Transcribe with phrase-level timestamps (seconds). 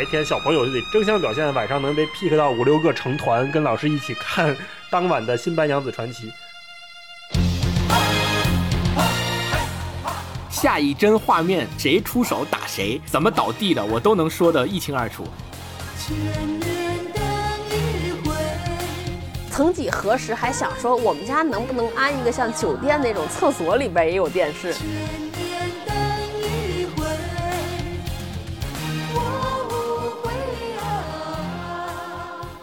[0.00, 4.56] 白天小朋友就得争相表现，晚上能被 pick 到五六个成团，跟老师一起看
[4.88, 6.32] 当晚的《新白娘子传奇》。
[10.48, 15.26] 下一帧画面谁出手打谁，怎么倒地的，我都能说得一清二楚。
[19.50, 24.74] 曾几何时，还想说我们家能不能安一个像酒店那种厕所里边也有电视。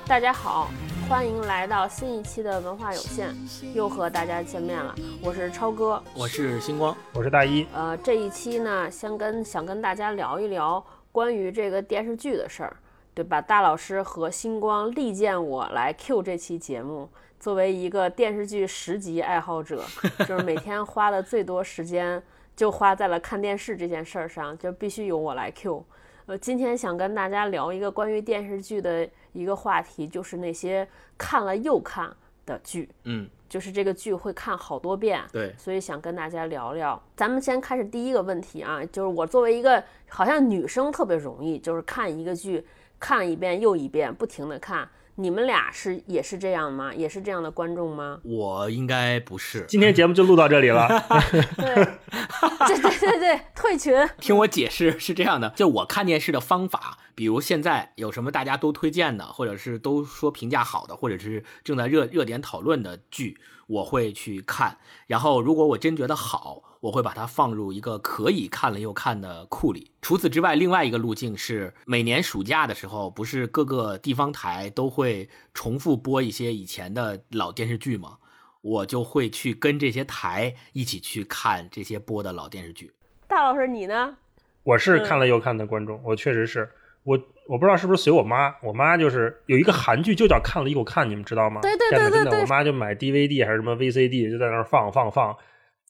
[0.07, 0.69] 大家好，
[1.09, 3.27] 欢迎来到新一期的文化有限，
[3.73, 4.95] 又和大家见面了。
[5.21, 7.67] 我是超哥，我是星光，我是大一。
[7.73, 10.81] 呃，这一期呢，先跟想跟大家聊一聊
[11.11, 12.77] 关于这个电视剧的事儿，
[13.13, 13.41] 对吧？
[13.41, 17.09] 大老师和星光力荐我来 Q 这期节目。
[17.37, 19.83] 作为一个电视剧十级爱好者，
[20.25, 22.23] 就是每天花的最多时间
[22.55, 25.85] 就花在了看电视这件事儿上，就必须由我来 Q。
[26.27, 30.85] 呃，今天想跟大家聊一个关于电视剧的一个话题，就是那些
[31.17, 32.13] 看了又看
[32.45, 32.89] 的剧。
[33.05, 35.23] 嗯，就是这个剧会看好多遍。
[35.31, 37.01] 对，所以想跟大家聊聊。
[37.15, 42.67] 咱们先开始第一个问题啊，就是我作为一个好像女生特别容易，就是看一个剧
[42.99, 44.85] 看一遍又一遍，不停的看。
[45.19, 46.93] 你们俩是也是这样吗？
[46.93, 48.19] 也是这样的观众吗？
[48.23, 49.65] 我应该不是。
[49.67, 50.87] 今天节目就录到这里了。
[51.57, 53.93] 对，对对对对，退群。
[54.19, 64.77] 听我解释是这样的，就我看电视的方法，比如现在有什么大家都推荐的，或者是都说评价好的，或者是正在热热点讨论的剧，我会去看。
[65.07, 66.63] 然后如果我真觉得好。
[66.79, 69.91] 我会把它放入一个可以看了又看的库里。
[70.01, 78.17] 除此之外，另外一个路径是每年暑假的时候，不是各个地方台都会重复播一些以前的老电视剧吗？
[78.61, 82.91] 我就会去跟这些台一起去看这些播的老电视剧。
[83.27, 84.17] 大老师，你呢？
[84.63, 86.69] 我是看了又看的观众，我确实是
[87.03, 87.17] 我，
[87.47, 91.61] 我不知道是不是随我妈，我妈就是有一个韩剧就叫看了又看，你们知道吗？
[91.61, 95.35] 对对对对对，我妈就买 DVD 还是什么 VCD，就在那儿放放放。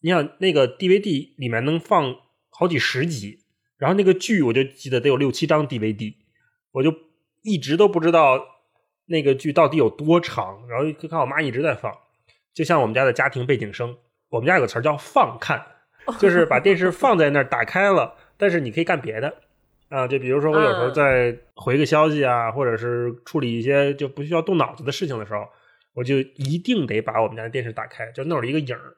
[0.01, 2.15] 你想那个 DVD 里面能放
[2.49, 3.39] 好几十集，
[3.77, 6.15] 然后那个剧我就记得得有六七张 DVD，
[6.71, 6.93] 我就
[7.43, 8.43] 一直都不知道
[9.07, 11.91] 那个剧到底有多长，然后就看我妈一直在放，
[12.53, 13.97] 就像我们家的家庭背景声。
[14.29, 15.65] 我们家有个词儿叫“放看
[16.19, 19.33] ”，就是把电视放在那儿打开了，但是你可以干别的
[19.87, 25.47] 啊，就比如说我有时候在回个消息啊，或者是处理一些就不需要动脑子的事情的时候，
[25.93, 28.97] 我就一定得把我们家的电视打开，就弄了一个影儿。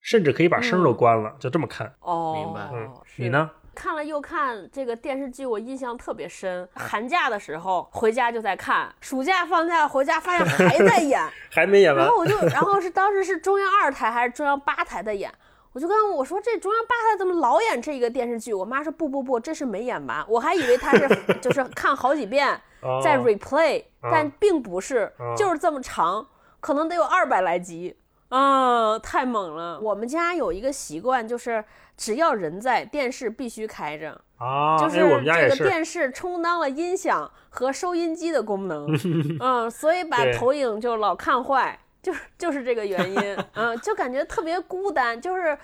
[0.00, 1.92] 甚至可以把声都关了，就这么看。
[2.00, 2.68] 哦，明白。
[2.72, 3.50] 嗯，你呢？
[3.74, 6.68] 看了又看这个电视剧，我印象特别深。
[6.74, 12.04] 寒假的时候回家就在看，暑假放假回家发现还在演， 还没演完。
[12.04, 15.32] 然后我就，然后是当时是中央二台还是中央八台在演，
[15.72, 18.52] 我就跟我说这中央八台怎么老演这个电视剧？
[18.52, 21.08] 我妈说不不不，这是没演完，我还以为他是
[21.40, 22.60] 就是看好几遍
[23.00, 26.26] 在 replay，但并不是，就是这么长，
[26.58, 27.96] 可能得有二百来集。
[28.28, 29.80] 啊，太猛了！
[29.80, 31.64] 我们家有一个习惯，就是
[31.96, 34.76] 只要人在，电视必须开着啊。
[34.76, 38.86] 就是这个电视充当了音响和收音机的功能，
[39.40, 43.36] 嗯，所以把投影就老看坏，就是就是这个原因。
[43.54, 45.56] 嗯，就感觉特别孤单，就是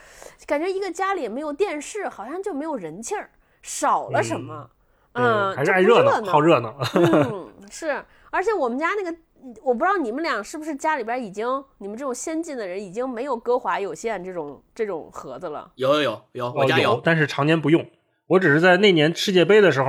[0.47, 3.29] 感觉一个家里没有电视，好像就没有人气儿，
[3.61, 4.71] 少了什么。
[5.13, 6.75] 嗯，还是爱热闹，好热闹。
[6.95, 9.15] 嗯，是，而且我们家那个。
[9.63, 11.47] 我不知道你们俩是不是家里边已经，
[11.79, 15.71] 你们这种先进的人已经没有歌华有线这种这种盒子了。
[15.77, 17.87] 有有有有，我家有，但是常年不用。
[18.27, 19.89] 我只是在那年世界杯的时候。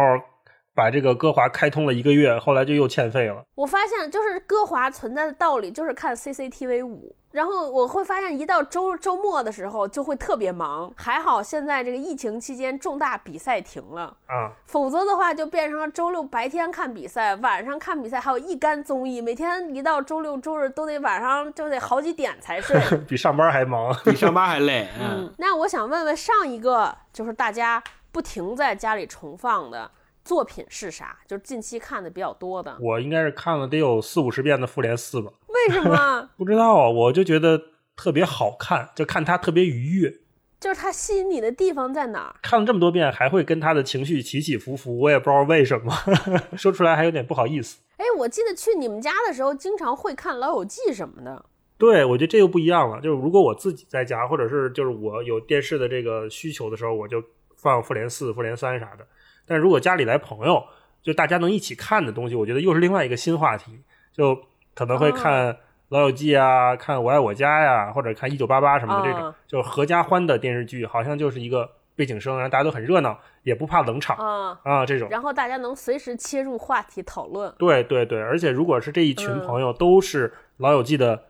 [0.78, 3.42] 把这个歌华开通了一个月，后来就又欠费了。
[3.56, 10.90] 我发现就是歌华存在的道理就是看 CCTV 五，然后我会发现一到周周末的时候就会特别忙。
[10.96, 24.88] 还好现在这个疫情期间重大比赛停了啊，否则的话就变成了周六白天看比赛，晚上看比赛，还有一干综艺，每天一到周六周日都得晚上就得好几点才睡， 比上班还忙，比上班还累。
[24.98, 27.83] 嗯，那我想问问上一个就是大家
[28.13, 29.92] 不停在家里重放的。
[30.24, 31.15] 作品是啥？
[31.27, 32.75] 就是近期看的比较多的。
[32.80, 35.31] 我应该是看了得有四五十遍的《复联四》吧？
[35.67, 36.29] 为什么？
[36.38, 37.62] 不知道啊，我就觉得
[37.95, 40.13] 特别好看，就看它特别愉悦。
[40.59, 42.35] 就是它吸引你的地方在哪儿？
[42.41, 45.94] 看了这么多遍，还会跟他的情绪起起伏伏，我也不知道为什么，
[46.57, 47.79] 说出来还有点不好意思。
[47.97, 51.45] 哎，我记得去你们家的时候，经常会看《老友记》什么的。
[51.77, 53.01] 对，我觉得这又不一样了。
[53.01, 57.21] 就是如果我自己在家，或者是就是我有电视的这个需求的时候，我就
[57.57, 59.06] 放《复联四》《复联三》啥的。
[59.45, 60.63] 但如果家里来朋友，
[61.03, 63.79] 就大家能一起看的东西，我觉得又是另外一个新话题，
[64.13, 64.35] 就
[64.75, 65.54] 可能会看
[65.89, 75.07] 《老友记》啊，看《我爱我家》呀，或者看《一九八八》什么的这种，就是合家欢的电视剧，好像就是一个背景声，然后大家都很热闹，也不怕冷场啊啊这种。
[75.10, 77.54] 然后大家能随时切入话题讨论。
[77.57, 81.24] 对对对，而且如果是这一群嗯朋友都是老友记的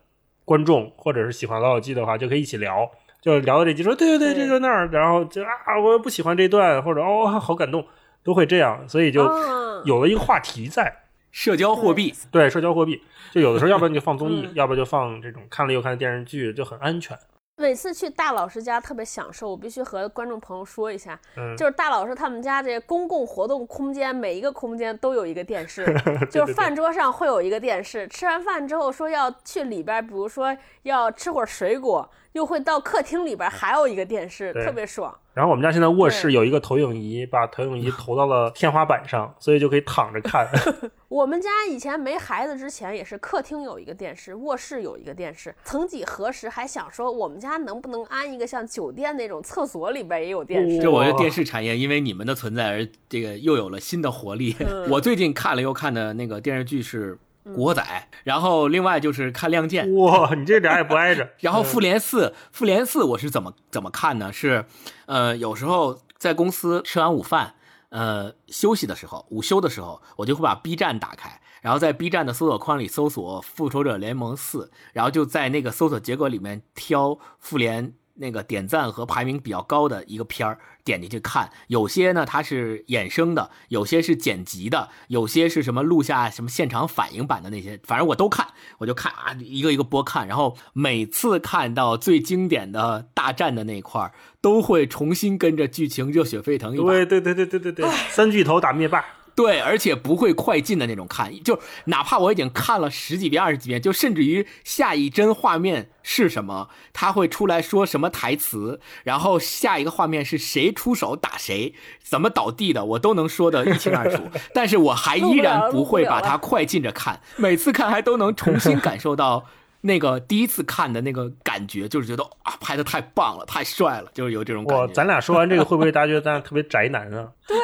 [0.44, 2.90] 观众，或者是喜欢老友记的话，就可以一起聊，
[3.20, 7.86] 就聊到这集说对对对，对这就那儿，然后就啊我不喜欢这段，或者哦好感动，
[8.24, 11.02] 都会这样，所以就啊有了一个话题在。
[11.36, 14.54] 社交货币，对，社交货币，就有的时候 要不然就放综艺，嗯。
[14.54, 17.14] 要不然就放这种看了又看的电视剧，就很安全。
[17.58, 25.84] 每次去大老师家特别享受，我必须和观众朋友说一下，嗯，就是大老师他们家这公共活动空间，每一个空间都有一个电视，
[26.32, 35.12] 就是饭桌上会有一个电视，吃完饭之后说要去里边，比如说要吃会儿水果，又会到客厅里边还有一个电视，特别爽。
[35.32, 40.46] 然后我们家现在卧室有一个投影仪，把投影仪投到了天花板上，所以就可以躺着看。
[41.08, 45.54] 我们家以前没孩子之前也是客厅有一个电视，卧室有一个电视。
[45.64, 50.78] 曾几何时还想说我们家能不能安一个像酒店那种厕所里边也有电视。
[50.78, 54.54] 这我觉得电视产业因为你们的存在而这个又有了新的活力。
[54.60, 57.14] 嗯我最近看了又看的那个电视剧是
[57.54, 57.82] 《古惑仔》，
[58.24, 61.28] 然后另外就是看《亮剑》，哇，你这俩也不挨着。
[61.40, 64.32] 然后《复联四》，《复联四》我是怎么怎么看呢？
[64.32, 64.64] 是，
[65.06, 67.54] 呃，有时候在公司吃完午饭，
[67.90, 81.50] 呃，休息的时候，午休的时候，我就会把 B 站打开，然后在 B 站的搜索框里搜索《复仇者联盟四》，然后就在那个搜索结果里面挑复联那个点赞和排名比较高的一个片儿，点进去看。
[81.68, 88.46] 有些呢它是衍生的，有些是剪辑的，有些是什么录下什么现场反应版的那些，反正我都看，
[88.78, 90.26] 我就看啊，一个一个播看。
[90.26, 96.84] 然后每次看到最经典的大战的那块儿，都会重新跟着剧情热血沸腾一把。
[96.84, 99.04] 对对对对对对对，三巨头打灭霸。
[99.36, 114.22] 对，而且不会快进的那种看，就哪怕我已经看了十几遍、二十几遍，就甚至于下一帧画面是什么，他会出来说什么台词，然后下一个画面是谁出手打谁，怎么倒地的，我都能说得一清二楚。
[114.54, 119.44] 但是我还依然不会把它 快进着看，每次看还都能重新感受到。
[119.86, 124.92] 那个第一次看的那个感觉，就是觉得啊，拍的太棒了，太帅了，就是有这种感，觉。
[124.92, 127.28] 咱俩说完这个，会不会大家觉得咱俩特别宅男啊？
[127.46, 127.56] 对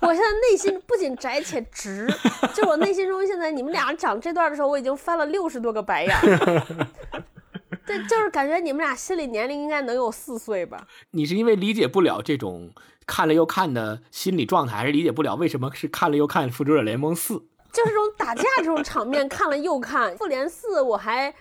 [0.00, 2.08] 我现在内心不仅宅且直，
[2.52, 6.66] 就我内心中现在你们俩讲这段的时候，我已经翻了六十多个白眼儿。
[7.86, 10.86] 对，就是感觉你们俩心理年龄应该能有四岁吧？
[11.12, 12.70] 你是因为理解不了这种
[13.06, 17.34] 看了又看的心理状态，还是理解不了为什么是看了又看《复仇者联盟四》？
[17.72, 20.16] 就是这种打架这种场面，看了又看。
[20.16, 21.32] 复联四我还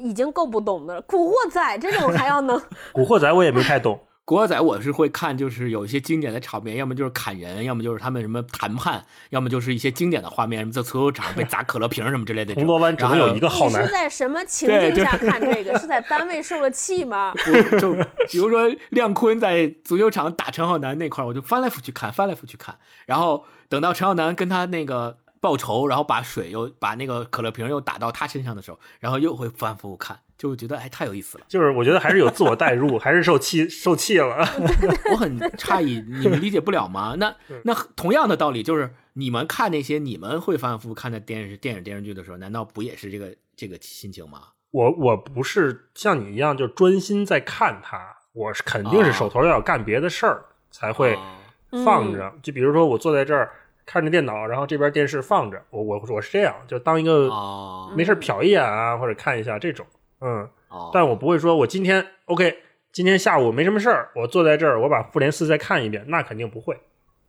[0.00, 2.60] 已经够不懂的了，古惑仔这种还要能。
[2.92, 12.54] 古惑仔我也没太懂， 古惑仔我是会看，就是有一些经典的场面，要么就是砍人，要么就是他们什么谈判，要么就是一些经典的画面，什么在足球场被砸可乐瓶什么之类的。
[12.54, 13.92] 铜锣湾只能有一个好男你是。
[13.92, 15.78] 在什么情境下看这个？
[15.78, 17.32] 是在单位受了气吗？
[17.80, 17.94] 就
[18.28, 22.76] 比如说亮坤在足球场打陈浩南那块儿，我就翻来覆去看，翻来覆去看，
[23.06, 31.44] 然后等到陈浩南跟他那个报仇，然后把水又把那个可乐瓶又打到他身上的时候，然后又会反复看，就觉得哎太有意思了。
[31.48, 34.38] 就是我觉得还是有自我代入，还是受气受气了。
[35.12, 37.14] 我很诧异，你们理解不了吗？
[37.18, 44.42] 那 那同样的道理，就是你们看那些你们会反反复复看的电视、电影、电视剧的时候，难道不也是这个这个心情吗？
[44.70, 52.30] 我我不是像你一样就专心在看它，我是肯定是手头要干别的事儿才会哦放着。
[52.42, 53.50] 就比如说我坐在这儿
[53.90, 59.86] 看着电脑，然后这边电视放着，我我我是这样，就当一个哦没事儿瞟一眼啊，或者看一下这种，
[60.20, 60.46] 嗯。
[60.68, 62.58] 哦，但我不会说，我今天 OK，
[62.92, 66.74] 今天下午没什么事儿，我坐在这儿，我把复联四再看一遍，那肯定不会。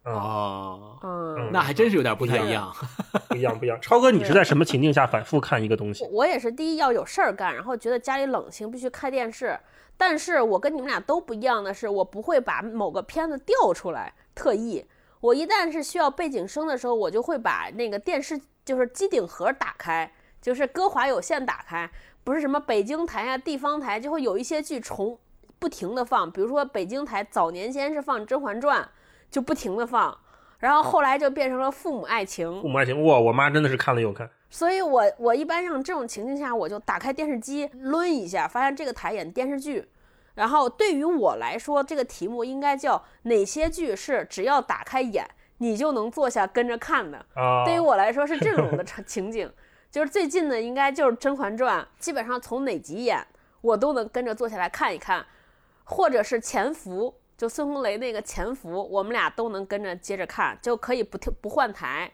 [0.03, 2.69] 啊、哦，嗯，那还真是有点不太一样。
[3.29, 3.79] 不一样，不一样。
[3.79, 6.05] 超哥，你是在什么情境下反复看一个东西？
[6.11, 9.57] 我也是，第一要有事儿干，然后觉得家里冷清，必须开电视。
[9.95, 14.83] 但是我跟你们俩都不一样的是，我不会把某个片子调出来，特意。
[15.21, 20.09] 我一旦是需要背景声的时候，我就会把那个电视就是机顶盒打开，
[20.41, 21.89] 就是歌华有线打开，
[22.23, 25.19] 不是什么北京台啊、地方台，就会有一些剧重
[25.59, 26.31] 不停的放。
[26.31, 28.81] 比如说北京台早年间是放《甄嬛传》，
[29.29, 30.17] 就不停的放，
[30.59, 34.29] 然后后来就变成了《父母爱情》父母爱情，哇，我妈真的是看了又看。
[34.49, 39.85] 所以我我一般像这种情境下，我就打开电视机抡一下，发现这个台演电视剧。
[40.39, 47.17] 然后对于我来说，这个题目应该叫哪些剧是只要打开演你就能坐下跟着看的。
[47.33, 49.51] 啊，对于我来说是这种的 场情景，
[49.91, 53.27] 就是最近的应该就是《甄嬛传》，基本上从哪集演
[53.59, 55.25] 我都能跟着坐下来看一看，
[55.83, 62.09] 或者是《潜伏》，就孙红雷那个《潜伏》，我们俩都能跟着接着看，就可以不跳不换台。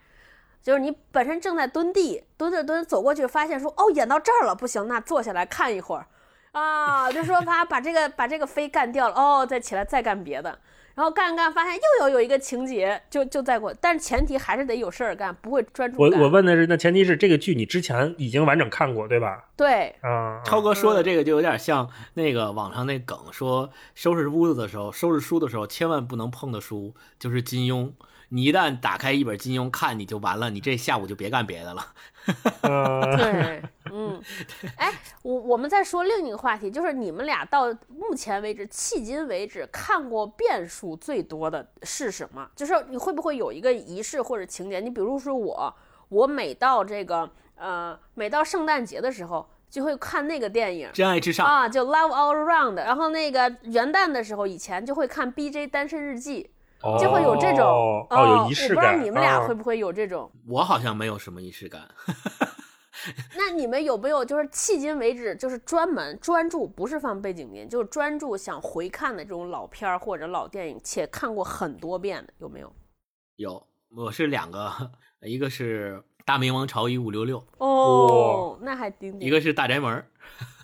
[0.63, 6.07] 就是你本身正在蹲地，蹲着蹲着走过去，发现说哦演到这儿了，不行，那坐下来看一会儿，
[6.55, 10.57] 啊，就说把把这个把这个飞干掉了，哦，再起来再干别的。
[10.95, 16.09] 然后干干发现又有有一个情节，就就再过，但是前提还是得有事儿干，不会专注我。
[16.17, 19.43] 我问的是，那前提是这个剧你之前已经完整看过，对吧？
[19.57, 27.91] 对，啊，超哥说的这个就有点像那个网上那梗，说收拾屋子的时候，收拾书的时候，千万不能碰的书就是金庸。
[28.29, 31.85] 你一旦打开一本金庸看，你就完了，你这下午就别干别的了。
[32.61, 33.69] 呃， 对，嗯，
[34.77, 34.91] 哎，
[35.21, 42.49] 我我们再说另一个话题，就是你们俩到目前为止，迄今为止看过遍数最多的是什么？
[42.55, 44.79] 就是你会不会有一个仪式或者情节？
[44.79, 45.75] 你比如说我，
[46.09, 50.89] 我每到这个呃，每到圣诞节的时候，就会看那个电影。
[50.93, 56.49] 真爱至上，啊，就 Love All Around，然后那个元旦的时候，以前就会看 BJ 单身日记，
[56.99, 58.93] 就会有这种哦，哦有仪式我不知道。
[58.95, 60.31] 你们俩啊会不会有这种？
[60.47, 61.81] 我好像没有什么仪式感。
[63.37, 72.71] 那你们有没有就是迄今为止就是专门专注，不是放背景音，就是专注想回看的这种老片儿或者老电影，且看过很多遍的，有没有？
[73.35, 74.71] 有，我是两个，
[75.21, 79.27] 一个是《大明王朝一五六六》，哦，那还顶顶。
[79.27, 79.93] 一个是《大宅门》。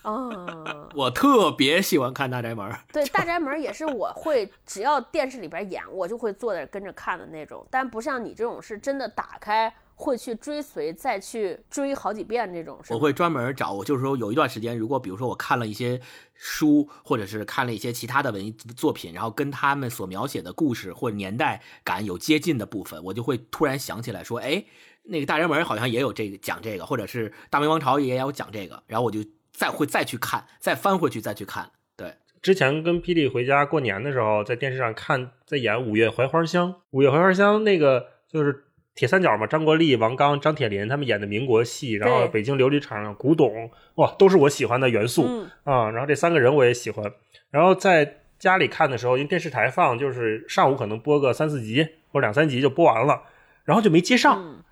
[0.01, 2.67] 啊， 我特别喜欢看《大宅门》。
[2.91, 9.71] 对，《大宅门》也是我会只要电视里边演，我就会坐在跟着看的那种，但不像你这种是真的打开
[10.01, 12.79] 会去追随，再去追好几遍这种。
[12.89, 16.01] 我会专门找，我就是说有一段时间，如果比如说我看了一些
[16.34, 24.63] 书，或者是看了一些其他的文艺作品，然后跟他们所描写的故事或者年代感有接近的部分，我就会突然想起来说，哎，
[25.03, 31.70] 那个大宅门好像也有这个讲这个，或者是大明王朝也有讲这个，然后我就再会再去看，再翻回去再去看。
[31.96, 36.70] 对，之前跟霹雳回家过年的时候，在电视上看，在演《五月槐花香》。
[36.89, 38.65] 《五月槐花香》那个就是
[39.01, 47.12] 铁三角嘛，张国立、王刚、张铁林他们演的民国戏，然后北京琉璃厂上古董，哇，都是我喜欢的元素嗯啊、然后这三个人我也喜欢。
[47.50, 53.24] 然后在家里看的时候，因为电视台放，就是上午可能播个三四集或者两三集就播完了，
[53.65, 54.39] 然后就没接上。
[54.39, 54.63] 嗯，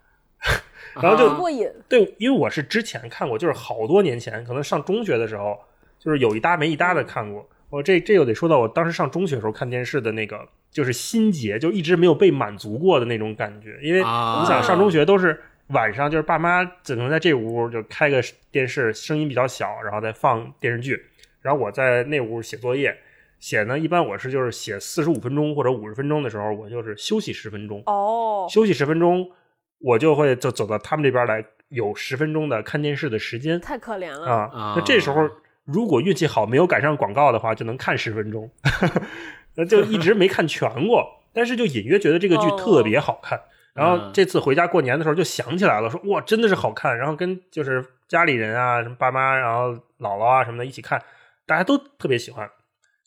[1.01, 1.67] 然后就啊过瘾。
[1.87, 5.57] 对，因为我是之前看过，就是好多年前，可能上中学的时候，
[5.97, 7.49] 就是有一搭没一搭的看过。
[7.71, 13.77] 我这这又得说到我当时上中学的时候看电视的那个，就是心结，就一直没有被满足过的那种感觉。
[13.81, 18.21] 因为啊你想上中学都是晚上，就是爸妈只能在这屋就开个
[18.51, 21.05] 电视，声音比较小，然后再放电视剧，
[21.41, 22.97] 然后我在那屋写作业。
[23.39, 27.81] 写呢，一般我是就是写四十五分钟或者五十分钟的时候，我就是休息十分钟。
[27.85, 29.31] 哦，休息十分钟，
[29.79, 34.29] 我就会就走到他们这边来，有十分钟的看电视的时间太可怜了。
[34.29, 34.51] 啊。
[34.53, 35.29] 啊那这时候
[35.63, 38.51] 如果运气好，没有赶上广告的话，就能看十分钟。
[39.55, 43.39] 那就一直没看全过，但是就隐约觉得这个剧哦特别好看。
[43.73, 46.97] 然后嗯这次回家过年的时候就想起来了，说哇，真的是好看。
[46.97, 51.01] 然后跟就是家里人啊，什么爸妈，然后姥姥啊什么的一起看，
[51.45, 52.49] 大家都特别喜欢，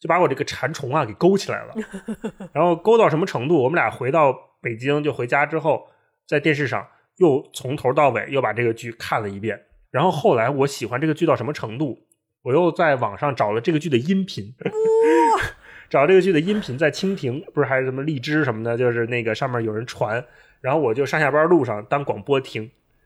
[0.01, 1.75] 就把我这个馋虫啊给勾起来了。
[2.55, 3.63] 然后勾到什么程度？
[3.63, 5.89] 我们俩回到北京就回家之后，
[6.27, 9.61] 在电视上又从头到尾又把这个剧看了一遍。
[9.91, 11.99] 然后后来我喜欢这个剧到什么程度？
[12.43, 14.53] 我又在网上找了这个剧的音频，
[15.93, 20.25] 找这个剧的音频在蜻蜓，不是还是什么荔枝什么的，就是那个上面有人传，
[20.63, 22.63] 然后我就上下班路上当广播听，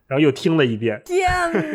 [0.07, 1.03] 然后又听了一遍。
[1.05, 1.29] 天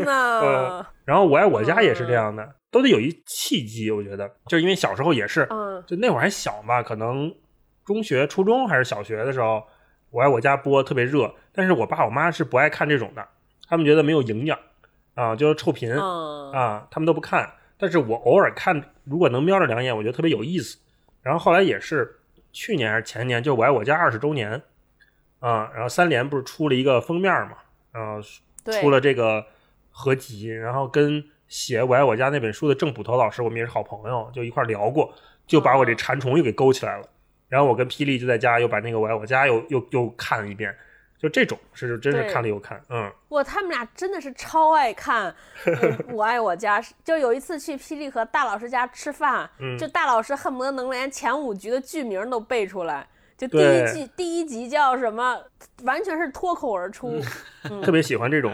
[0.05, 0.87] 哪 呃！
[1.03, 7.29] 然后我爱我家也是这样的，都得有一契机，我觉得，就是因为小时候也是，嗯，就那会儿还小嘛，可能
[7.83, 9.61] 中学、初中还是小学的时候，
[10.11, 13.27] 我爱我家播特别热，但是我爸我妈是不爱看这种的，
[13.67, 14.57] 他们觉得没有营养
[15.15, 17.51] 啊，就是臭贫、嗯啊，他们都不看。
[17.77, 20.77] 但是我偶尔看，如果能瞄着两眼，我觉得特别有意思。
[21.21, 22.19] 然后后来也是
[22.51, 24.61] 去年还是前年，就我爱我家二十周年
[25.39, 27.57] 啊，然后三联不是出了一个封面嘛，
[27.91, 28.21] 然后，
[28.81, 29.45] 出了这个
[29.89, 35.13] 合集，然后跟写《我爱我家》那本书的郑捕头老师，我们也是好朋友，就一块聊过，
[35.45, 37.07] 就把我这馋虫又给勾起来了。
[37.49, 40.73] 然后我跟霹雳就在家又把那个《我爱我家又》又又看了一遍，
[41.21, 45.33] 就这种是真是看了又看，嗯，哇，他们俩真的是超爱看
[45.65, 46.81] 呃 我爱我家》。
[47.03, 53.07] 就有一次去霹雳和大老师家吃饭，嗯就大老师恨不得能连前五局的剧名都背出来。
[53.47, 55.37] 就第一季第一集叫什么，
[55.83, 57.19] 完全是脱口而出。
[57.69, 58.51] 嗯 特别喜欢这种，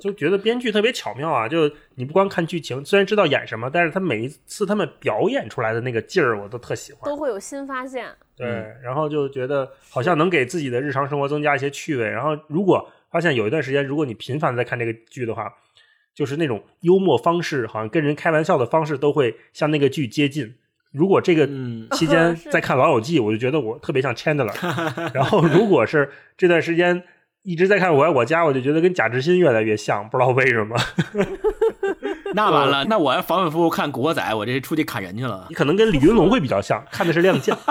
[0.00, 1.48] 就觉得编剧特别巧妙啊。
[1.48, 7.02] 就你不光看剧情，虽然知道演什么，但是他每一次他们表演出来的那个劲儿，我都特喜欢。
[7.04, 8.06] 都会有新发现。
[8.36, 12.08] 对，嗯然后就觉得好像能给自己的日常生活增加一些趣味。
[12.08, 15.52] 然后如果发现有一段时间，如果你频繁地在看这个剧的话，
[16.14, 20.56] 就是那种幽默方式，好像跟人开玩笑的方式都会向那个剧接近。
[20.92, 24.52] 如果这个嗯期 间在看《老友记》，我就觉得我特别像 Chandler。
[25.12, 27.02] 然后如果是这段时间
[27.42, 30.76] 一直在看《我爱我家》，我就觉得跟贾志新越来越像，不知道为什么。
[32.34, 35.54] 那完了，那我要反反复复看《古惑仔》，我这出去砍人去了你。
[35.54, 37.54] 可能跟李云龙会比较像，看的是《亮剑》。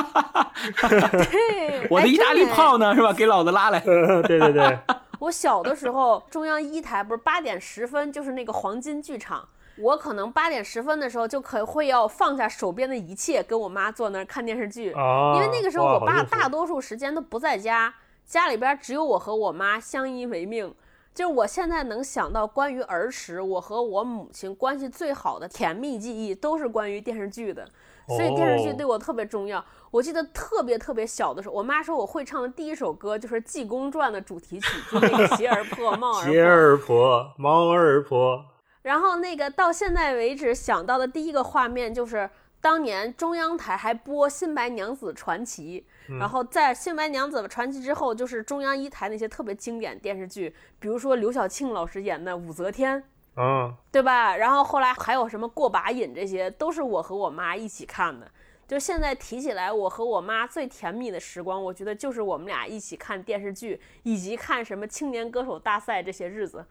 [1.12, 2.96] 对，我的意大利炮呢？
[2.96, 3.14] 是吧？
[3.14, 3.80] 给老子拉来。
[3.80, 4.80] 对对对，
[5.20, 9.48] 我小的时候，中央一台不是八点十分就是那个黄金剧场，
[9.80, 17.94] 我可能八点十分的时候就可会要放下手边的一切，跟我妈坐那儿看电视剧，啊，因为那个时候我爸大多数时间都不在家，
[18.26, 20.74] 家里边只有我和我妈相依为命。
[21.14, 27.68] 就是我现在能想到关于儿时我和我母亲关系最好的甜蜜记忆，都是关于电视剧的。
[28.08, 29.64] 所以电视剧哦对我特别重要。
[29.90, 36.40] 我记得特别特别小的时候，我妈说我会唱的第一首歌就是《济公传》的主题曲，就那个鞋儿破帽儿鞋。
[36.46, 38.46] 儿破，帽儿破，
[38.88, 42.30] 然后那个到现在为止想到的第一个画面就是
[42.62, 45.86] 当年中央台还播《新白娘子传奇》，
[46.18, 53.04] 然后在《新白娘子传奇》之后，就是中央一台那些特别经典电视剧，比如说刘晓庆老师演的《武则天》。
[53.42, 54.38] 啊，对吧？
[54.38, 58.32] 然后后来还有什么过把瘾，这些都是我和我妈一起看的。
[58.66, 66.66] 就现在提起来，我和我妈最甜蜜的时光，我觉得就是我们俩一起看电视剧，以及看什么青年歌手大赛这些日子。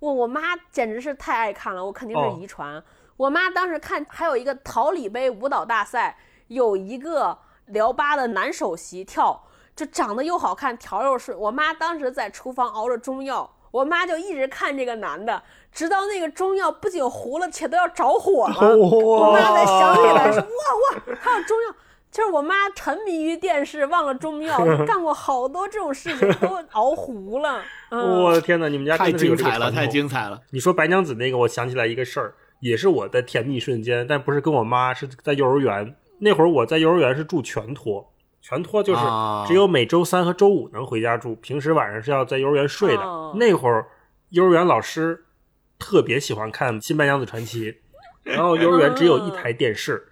[0.00, 0.40] 我我妈
[0.70, 2.82] 简直是太爱看了，我肯定哦是遗传。
[3.16, 7.36] 我妈当时看还有一个桃李杯舞蹈大赛，有一个
[7.66, 11.36] 辽巴的男首席跳，就长得又好看，条又顺。
[11.36, 18.76] 我妈当时在厨房熬着中药，我妈就一直看这个男的，直到那个中药不仅糊了，且都要着火了。
[18.76, 21.74] 我妈才想起来说：“哇哇，还有中药。”
[22.10, 27.62] 就是我妈沉迷于电视，忘了中药， 干过好多这种事情，都熬糊了。
[27.90, 30.40] 嗯，我的天哪，你们家太精彩了，太精彩了！
[30.50, 43.02] 你说白娘子那个，我想起来一个事儿，也是我的甜蜜瞬间，但不是跟我妈，是在幼儿园那会儿，我在幼儿园是住全托，全托就是啊只有每周三和周五能回家住，平时晚上是要在幼儿园睡的。
[43.02, 43.86] 哦那会儿
[44.30, 45.24] 幼儿园老师
[45.78, 47.72] 特别喜欢看《新白娘子传奇》，
[48.22, 50.08] 然后幼儿园只有一台电视。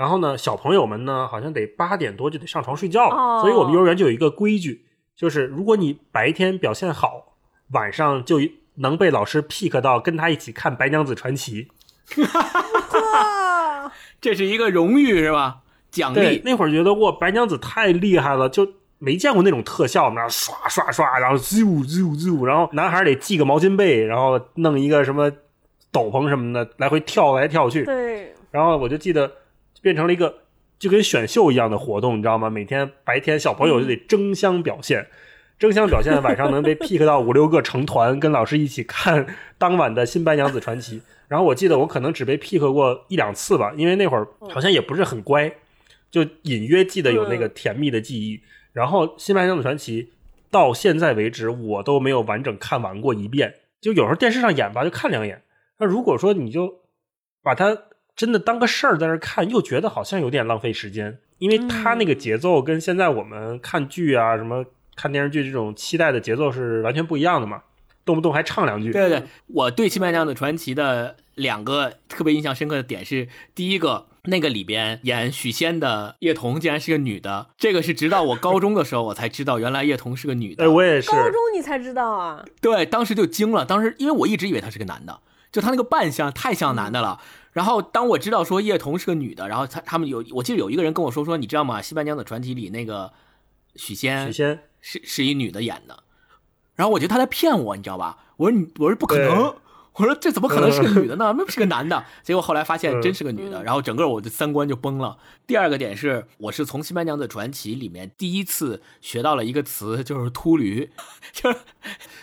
[0.00, 7.34] 然后呢，小朋友们呢，好像得八点多就得上床睡觉了，哦所以我们幼儿园就有一个规矩，就是如果你白天表现好，
[7.72, 8.40] 晚上就
[8.76, 11.68] 能被老师 pick 到跟他一起看《白娘子传奇》。
[12.22, 15.58] 哇， 这是一个荣誉是吧？
[15.90, 18.66] 奖励，那会儿觉得哇，白娘子太厉害了，就
[18.98, 25.30] 没见过那种特效，那刷刷刷，然后啾啾啾，然后男孩得系个毛巾被，然后弄一个什么
[25.92, 27.84] 斗篷什么的，来回跳来跳去。
[27.84, 29.30] 对，然后我就记得
[29.80, 30.42] 变成了一个
[30.78, 32.48] 就跟选秀一样的活动，你知道吗？
[32.48, 35.06] 每天白天小朋友就得争相表现，
[35.58, 39.26] 争相表现，晚上能被 pick 到五六个成团，跟老师一起看
[39.58, 40.98] 当晚的《新白娘子传奇》。
[41.28, 45.52] 然后我记得我可能只被 pick 过一两次吧，因为那会儿好像也不是很乖，
[46.10, 48.40] 就隐约记得有那个甜蜜的记忆。
[48.72, 50.02] 然后《新白娘子传奇》
[50.50, 53.54] 到现在为止，我都没有完整看完过一遍。
[53.80, 55.42] 就有时候电视上演吧，就看两眼。
[55.78, 56.80] 那如果说你就
[57.42, 57.76] 把它
[58.16, 67.62] 真的当个事儿在那儿看，又觉得好像有点浪费时间，因为他那个节奏跟现在我们看剧啊、什么看电视剧这种期待的节奏是完全不一样的嘛，
[68.04, 68.92] 动不动还唱两句。
[68.92, 80.64] 对对，我对《新白娘子传奇》的两个特别印象深刻的点是，第一个，那个里边演许仙的叶童竟然是个女的，这个是直到我高中的时候我才知道，原来叶童是个女的。
[80.64, 82.44] 哎，我也是高，中你才知道啊？
[82.60, 85.20] 对，当时就惊了，当时因为我一直以为他是个男的，
[85.50, 87.18] 就他那个扮相太像男的了。
[87.52, 91.78] 然后当我知道说叶童是个女的，然后他他们有，我记得有一个人跟我说说，你知道吗？
[91.82, 93.12] 《西班牙的传奇》里那个
[93.76, 94.26] 许仙。
[94.26, 94.60] 许仙。
[94.82, 96.02] 是是一女的演的，
[96.74, 98.16] 然后我觉得他在骗我，你知道吧？
[98.38, 99.54] 我说你，我说不可能，
[99.94, 101.34] 我说这怎么可能是个女的呢？
[101.36, 102.04] 那不是个男的。
[102.22, 105.18] 结果后来发现真是个女的，嗯然后整个我的三观就崩了。
[105.46, 110.90] 第二个点是，我是从《新白娘子传奇》里面第一次学到了一个词，就是秃驴，
[111.32, 111.58] 就是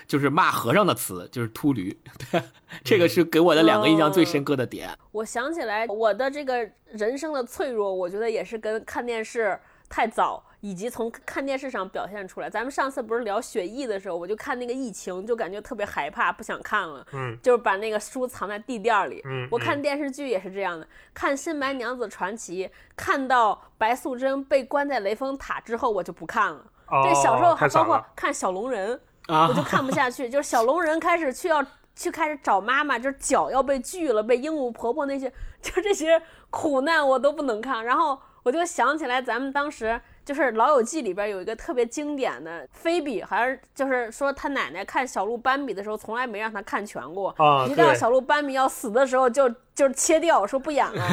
[0.08, 1.96] 就是骂和尚的词，就是秃驴。
[2.32, 2.42] 对，
[2.84, 4.90] 这个是给我的两个印象最深刻的点。
[5.12, 12.50] 我想起来，我的这个人生的脆弱，我觉得也是跟看电视太早，以及从看电视上表现出来。
[12.50, 17.08] 咱们上次不是聊雪疫的时候，我就看那个疫情，就感觉特别害怕，不想看了。
[17.14, 19.22] 嗯，就是把那个书藏在地垫儿里。
[19.24, 26.60] 嗯我看电视剧也是这样的，看《新白娘子传奇》，看到白素贞被关在雷峰塔之后，我就不看了。
[26.90, 28.06] 哦这小时候还包括。
[28.14, 30.30] 看小龙人，啊我就看不下去。
[30.30, 37.86] 就是小龙人开始去要去开始找妈妈，就是脚要被锯了，被鹦鹉婆婆那些， 就这些苦难我都不能看。
[37.86, 47.34] 然后我就想起来，咱们当时就是《老友记》里边有一个特别经典的菲比，好像是就是说他奶奶看小鹿斑比的时候，从来没让他看全过。
[47.38, 51.08] 啊一到对小鹿斑比要死的时候就，就是切掉，说不演了。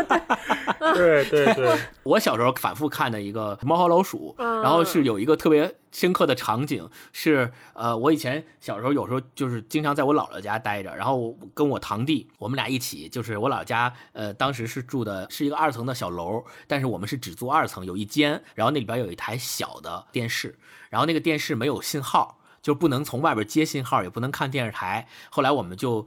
[0.94, 26.06] 对对对对， 我小时候反复看的一个《猫和老鼠》，然后是有一个特别深刻的场景，是呃，我以前小时候有时候就是经常在我姥姥家待着，然后跟我堂弟，我们俩一起，就是我姥姥家，呃，当时是住的是一个二层的小楼，但是我们是只租二层，有一间，然后那里边有一台小的电视，然后那个电视没有信号，就不能从外边接信号，也不能看电视台，后来我们就。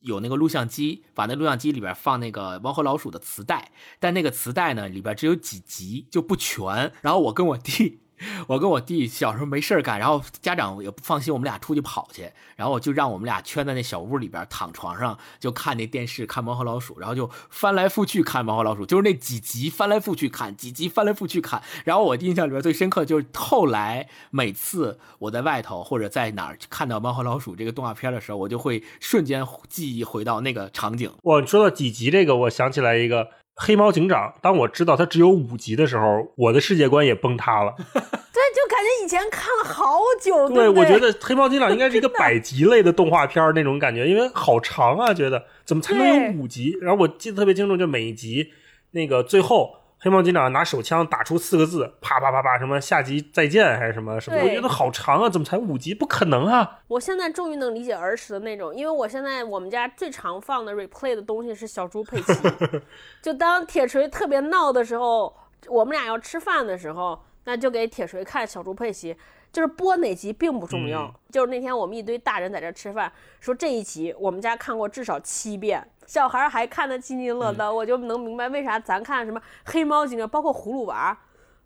[0.00, 6.92] 有那个录像机，把那录像机里边放那个《猫和老鼠》的磁带，但那个磁带呢里边只有几集，就不全。
[7.02, 8.00] 然后我跟我弟。
[8.46, 21.62] 我跟我弟小时候没事干，然后家长也不放心我们俩出去跑去，然后就让我们俩圈在那小屋里边，躺床上就看那电视，看《猫和老鼠》，然后就翻来覆去看《猫和老鼠》，就是那几集翻来覆去看，几集翻来覆去看。
[21.84, 31.10] 然后我印象里边最深刻就是后来每次我在外头或者在哪儿看到《猫和老鼠》这个动画片的时候，我就会瞬间记忆回到那个场景。
[31.22, 33.28] 我说到几集这个，我想起来一个。
[33.62, 37.74] 黑猫警长，当我知道它只有五集的时候，我的世界观也崩塌了。
[37.92, 40.48] 对，就感觉以前看了好久。
[40.48, 46.78] 对，我觉得黑猫警长应该是一个百集类的动画片那种感觉，因为好长啊，觉得怎么才能有五集？
[46.80, 48.50] 然后我记得特别清楚，就每一集
[48.92, 49.79] 那个最后。
[50.02, 54.38] 黑猫警长拿手枪打出四个字，啪啪啪啪，什么下集再见还是什么什么？
[54.42, 55.94] 我觉得好长啊，怎么才五集？
[55.94, 56.78] 不可能啊！
[56.88, 62.32] 我现在终于能理解儿时的那种，因为我现在我们家最常放的 replay 的东西是小猪佩奇。
[63.20, 65.36] 就当铁锤特别闹的时候，
[65.68, 69.14] 我们俩要吃饭的时候，那就给铁锤看小猪佩奇。
[69.52, 81.18] 就是播哪集并不重要，就是那天我们一堆大人在这吃饭，说这一集我们家看过至少七遍，小孩还看得津津乐道，我就能明白为啥咱看什么黑猫警长，包括葫芦娃，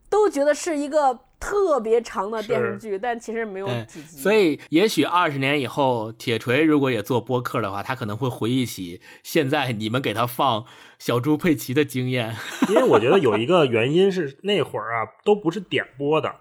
[0.09, 4.16] 都觉得是一个特别长的电视剧，但其实没有几集。
[4.16, 10.64] 所以也许二十年以后，铁锤如果也做播客的话，他可能会回忆起现在你们给他放
[10.99, 12.35] 小猪佩奇的经验，
[12.70, 16.35] 因为我觉得有一个原因是那会儿啊都不是点播的。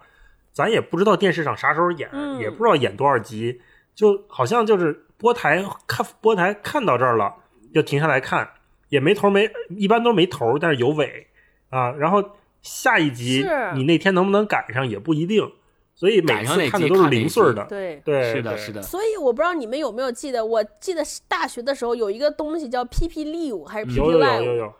[0.53, 3.59] 咱也不知道电视上啥时候演，也不知道演多少集，
[3.95, 7.33] 就好像就是播台看播台看到这儿了，
[7.73, 8.47] 就停下来看，
[8.89, 11.27] 也没头没，一般都没头，但是有尾
[11.69, 11.91] 啊。
[11.93, 15.51] 然后下一集你那天能不能赶上也不一定，
[15.95, 17.65] 所以每次看的都是零碎的。
[17.65, 18.81] 对对，是的，是的。
[18.81, 24.41] 所以我不知道你们有没有记得，我记得大学的时候有一个东西叫 PP Live 还是 PP Live？
[24.41, 24.73] 有有有有。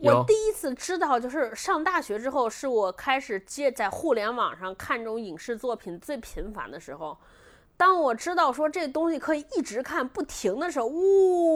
[0.00, 7.16] 我第一次知道，就是上大学之后，是我开始接在互联网上看这种影视作品最频繁的时候。
[7.76, 10.86] 当我知道说这东西可以一直看不停的时候，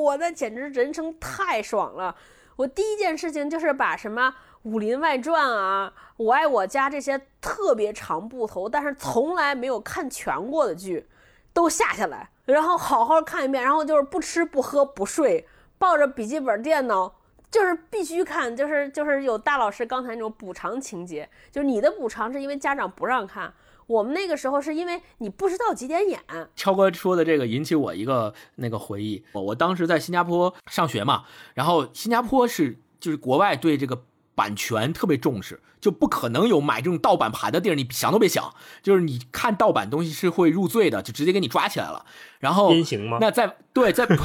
[0.05, 2.15] 哇，那简直人生太爽了！
[2.55, 4.29] 我第一件事情就是把什么
[4.63, 11.07] 《武林外传》啊、《我爱我家》这些特别长部头，但是从来没有看全过的剧，
[11.53, 15.47] 都下下来，然后好好看一遍，然后就是不吃不喝不睡，
[15.79, 17.15] 抱着笔记本电脑。
[17.51, 23.53] 就是必须看，就是就是有大老师刚才那种补偿情节，就是你的补偿是因为家长不让看，
[23.87, 26.19] 我们那个时候是因为你不知道几点演。
[26.57, 34.03] 超哥说的这个引起我一个那个回忆，我我当时在新加坡上学嘛，然后新加坡是就是国外对这个
[34.35, 42.07] 版权特别重视，就不可能有买这种盗版盘的地儿，你想都别想，就是你看盗版东西是会入罪的，就直接给你抓起来了。
[42.39, 43.19] 然后鞭刑吗？
[43.21, 44.07] 那在对在。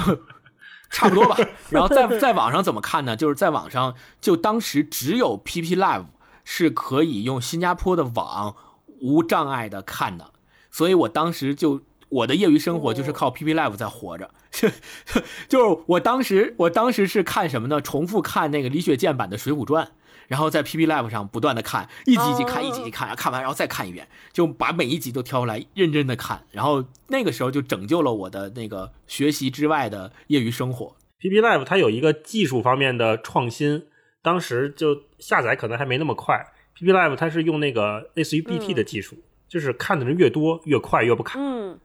[0.89, 1.35] 差不多吧，
[1.69, 3.13] 然后在在网上怎么看呢？
[3.13, 6.05] 就是在网上，就当时只有 PP Live
[6.45, 8.55] 是可以用新加坡的网
[9.01, 10.31] 无障碍的看的，
[10.71, 14.31] 所以我当时就我的业余生活就是靠 PP Live 在活着，
[15.49, 17.81] 就是我当时我当时是看什么呢？
[17.81, 19.85] 重复看那个李雪健版的《水浒传》。
[20.27, 26.43] 然后在 PP Live 上不断的看，一集一集看，一集一集看，看完然后再看一遍，就把每一集都挑出来认真的看。
[26.51, 30.95] 然后那个时候就拯救了我的那个学习之外的业余生活。
[31.19, 33.87] PP Live 它有一个技术方面的创新，
[34.21, 36.35] 当时就下载可能还没那么快。
[36.75, 41.39] PP Live 它是用那个类似于 BT 的技术，就是看的人越多越快越不卡。
[41.39, 41.79] 嗯，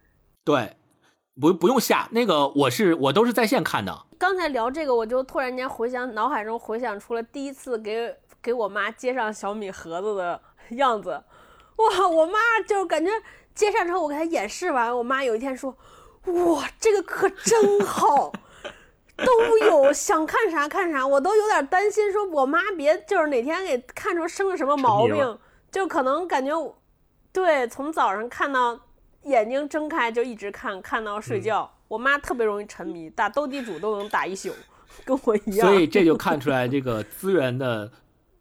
[0.45, 0.77] 对，
[1.41, 4.07] 不不用下那个，我是我都是在线看的。
[4.19, 8.15] 刚才聊这个，我就突然间回想，脑海中回想出了第一次给。
[8.43, 11.23] 给我妈接上小米盒子的样子，
[11.77, 12.09] 哇！
[12.09, 13.11] 我妈就感觉
[13.55, 15.77] 接上之后，我给她演示完，我妈有一天说
[16.27, 18.33] ：“哇，这个可真好，
[19.17, 25.39] 都有想看啥看啥。”我都有点担心，说我妈别就是哪天给看出生了什么毛病，
[25.71, 26.77] 就可能感觉
[27.33, 28.79] 对，从早上看到
[29.23, 31.73] 眼睛睁开就一直看，看到睡觉。
[31.87, 34.53] 我妈特别容易沉迷，打斗地主都能打一宿，
[35.05, 35.69] 跟我一样。
[35.69, 37.91] 所以这就看出来这个资源的。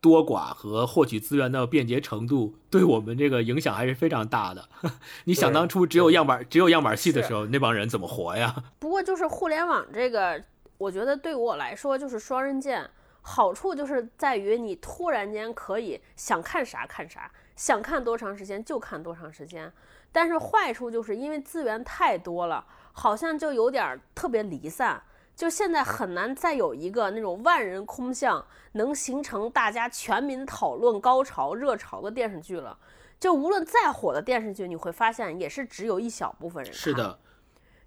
[0.01, 4.67] 多寡和获取资源的便捷程度，对我们这个影响还是非常大的。
[5.25, 8.63] 你想当初只有样板只有样板戏的时候，那帮人怎么活呀？
[8.79, 10.43] 不过就是互联网这个，
[10.79, 12.89] 我觉得对我来说就是双刃剑。
[13.23, 19.71] 好处就是在于你突然间可以想看啥看啥，想看多长时间就看多长时间。
[20.11, 25.03] 但是坏处就是因为资源太多了，好像就有点特别离散。
[25.35, 32.77] 就现在很难再有一个那种万人空巷，能形成大家全民讨论高潮热潮的电视剧了。
[33.19, 36.79] 就无论再火的电视剧，你会发现也是只有一小部分人看。
[36.79, 37.19] 是的，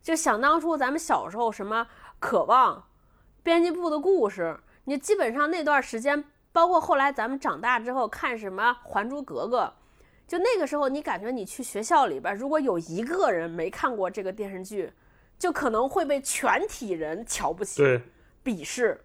[0.03, 1.87] 就想当初咱们小时候什么
[2.19, 2.85] 渴望、
[3.43, 9.63] 编辑部的故事，你基本上那段时间，包括后来咱们长大之后看什么《还珠格格》，
[10.27, 14.93] 就那个时候你感觉你去学校里边，如果有一个人没看过这个电视剧，
[15.45, 18.01] 就可能会被全体人瞧不起、对，
[18.43, 18.99] 鄙视。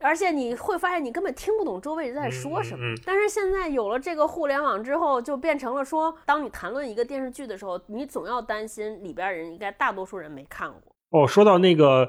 [0.00, 2.84] 而且你会发现，你根本听不懂周围人在说什么。
[2.84, 10.80] 嗯嗯嗯但是现在有了这个互联网之后，就变成了说，当你谈论一个电视剧的时候，你总要担心里边人应该大多数人没看过。
[11.10, 12.08] 哦，说到那个，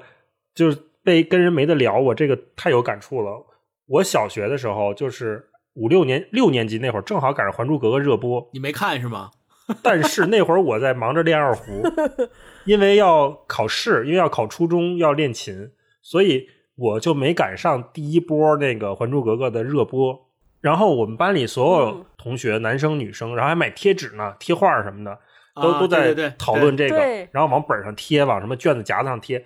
[0.54, 3.44] 就是被跟人没得聊，我这个太有感触了。
[3.88, 9.32] 我小学的时候，就是五六年六年级那会儿，正好赶上《还珠格格》热播，你没看是吗？
[9.82, 11.84] 但是那会儿我在忙着练二胡，
[12.66, 20.26] 因为要考试，因为要考初中要练琴，所以我就没赶上第一波那个《还珠格格》的热播。
[20.62, 25.20] 然后我们班里所有嗯同学，男生女生，然后还买贴纸呢、贴画什么的，
[25.62, 29.46] 都、啊都在讨论这个，对然后往本上贴，往什么卷子夹子上贴。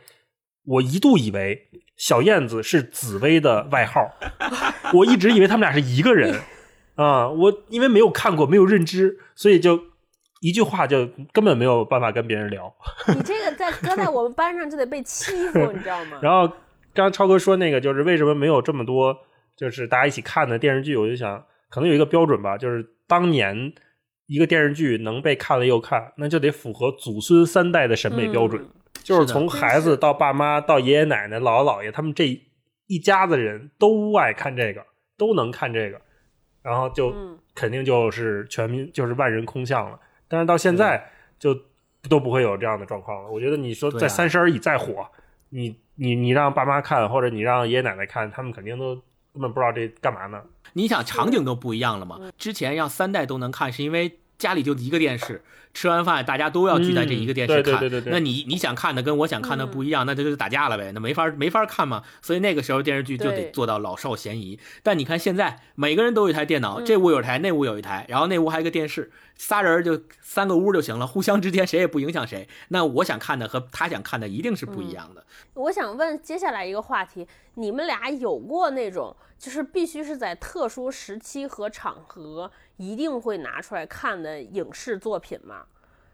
[0.66, 4.10] 我一度以为小燕子是紫薇的外号，
[4.94, 6.40] 我一直以为他们俩是一个人
[6.96, 7.28] 啊。
[7.28, 9.78] 我因为没有看过，没有认知，所以就
[10.40, 12.74] 一句话就根本没有办法跟别人聊。
[13.08, 16.20] 你这个在搁在我们班上就得被欺负， 你知道吗？
[16.22, 16.48] 然后
[16.94, 19.16] 刚刚超哥说那个，就是为什么没有这么多
[19.56, 20.96] 就是大家一起看的电视剧？
[20.96, 23.74] 我就想，可能有一个标准吧，就是当年
[24.28, 28.62] 一个电视剧能被看了又看，那就得符合祖孙三代的审美标准。
[28.62, 28.70] 嗯
[29.04, 32.26] 就是从孩子到爸妈到爷爷奶奶、姥姥姥爷，他们这
[32.86, 34.86] 一家子人都爱看这个，
[35.18, 36.00] 都能看这个，
[36.62, 40.00] 然后就嗯肯定就是全民就是万人空巷了。
[40.30, 41.54] 但是到现在就
[42.08, 43.30] 都不会有这样的状况了。
[43.30, 45.06] 我觉得你说在三十而已再火，
[45.50, 48.96] 你你你让爸妈看或者你让爷爷奶奶看，他们肯定都
[49.34, 50.42] 根本不知道这干嘛呢。
[50.74, 52.20] 你想场景都不一样了嘛？
[52.38, 55.44] 之前让三代都能看，是因为家里就一个电视，
[55.80, 57.80] 吃完饭大家都要聚在这一个电视嗯对对看。
[57.80, 62.04] 对对对那你你想看的跟我想看的不一样，那这就是打架了呗，那没法没法看嘛。
[62.22, 64.60] 所以那个时候电视剧就得做到老少咸宜。
[64.84, 72.50] 但你看现在，每个人都有一台电脑，嗯这屋有一台，那屋有一台，然后那屋还有一个电视，仨人就三个屋就行了，互相之间谁也不影响谁。
[72.68, 75.26] 那我想看的和他想看的一定是不一样的。
[75.54, 85.64] 我想问接下来一个话题，你们俩有过那种就是必须是在特殊时期和场合一定会拿出来看的影视作品吗？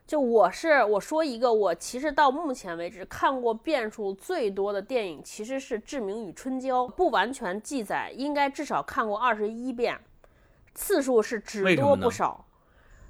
[0.07, 9.99] 就我是我说一个，我其实到目前为止看过遍数最多的电影，其实是《志明与春娇》，不完全记载，应该至少看过二十一遍，
[10.75, 12.45] 次数是只多不少。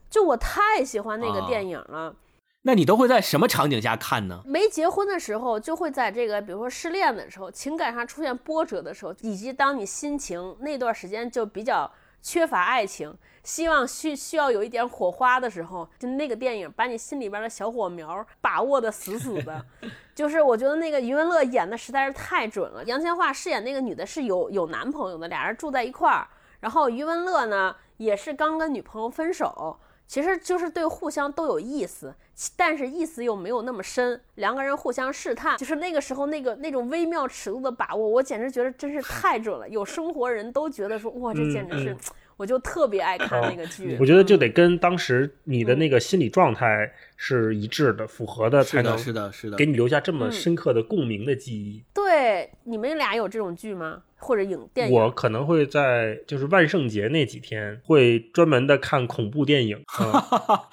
[0.10, 2.16] 就我太喜欢那个啊电影了，
[2.62, 4.42] 那你都会在什么场景下看呢？
[4.46, 11.92] 没结婚的时候，就会在这个，比如说失恋的时候，情感上出现波折的时候，以及当你心情那段时间就比较
[12.26, 19.64] 缺乏爱情，希望需需要有一点火花的时候，就那个电影把你心里边的小火苗把握的死死的。
[20.16, 26.28] 就是我觉得那个余文乐演的实在是太准了，杨千嬅饰演那个女的是有有男朋友的，俩人住在一块儿，
[26.62, 29.80] 然后余文乐呢也是刚跟女朋友分手。
[30.08, 32.14] 其实就是对互相都有意思，
[32.56, 39.68] 但是意思又没有那么深，两个人互相试探，就是那个时候那个那种微妙尺度的把握，我简直觉得真是太准了。
[39.68, 41.98] 有生活人都觉得说，哇，这简直是，嗯
[42.38, 43.98] 我就特别爱看那个剧。
[44.00, 49.66] 我觉得就嗯得跟当时你的那个心理状态是一致的、符合的，才，能是的，是的给。
[49.66, 51.84] 你留下这么嗯深刻的共鸣的记忆。
[51.94, 54.02] 对你们俩有这种剧吗？
[54.18, 54.94] 或者影电影？
[54.94, 60.12] 我可能会在就是万圣节那几天会专门的看恐怖电影，嗯、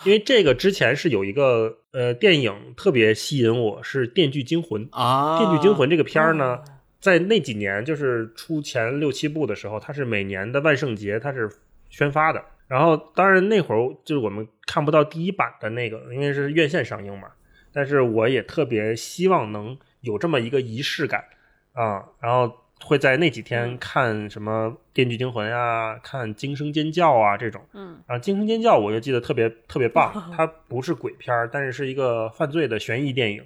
[0.05, 4.89] 因为这个之前是有一个呃电影特别吸引我，是《电锯惊魂》。
[4.93, 6.59] 啊，《电锯惊魂》这个片儿哦呢，
[7.03, 11.51] 在那几年就是出前六七部的时候，它是每年的万圣节它是
[11.91, 12.43] 宣发的。
[12.69, 17.29] 然后当然那会儿就是我们看不到第一版的那个，因为是院线上映嘛。
[17.73, 21.25] 但是我也特别希望能有这么一个仪式感
[21.73, 22.51] 啊，然后
[22.85, 27.61] 会在那几天嗯看什么《电锯惊魂》啊，看《惊声尖叫》啊这种。
[27.75, 33.45] 嗯啊，《惊声尖叫》我就记得特别特别棒， 它不是鬼片儿，但是是一个犯罪的悬疑电影。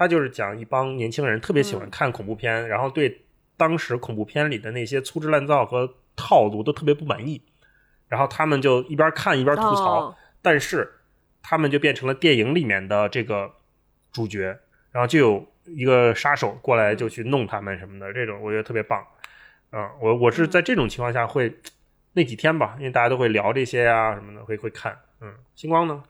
[0.00, 3.20] 它就是讲一帮年轻人特别喜欢嗯看恐怖片，然后对
[3.58, 7.42] 当时恐怖片里的那些粗制滥造和套路都特别不满意，
[8.08, 10.90] 然后他们就一边看一边吐槽，哦但是
[11.42, 13.52] 他们就变成了电影里面的这个
[14.10, 14.58] 主角，
[14.90, 19.06] 然后就有一个杀手过来就去弄他们什么的，这种我觉得特别棒。
[19.72, 21.54] 嗯，我我是在这种情况下会
[22.14, 24.98] 那几天吧，因为大家都会聊这些啊什么的，会会看。
[25.20, 26.02] 嗯，星光呢？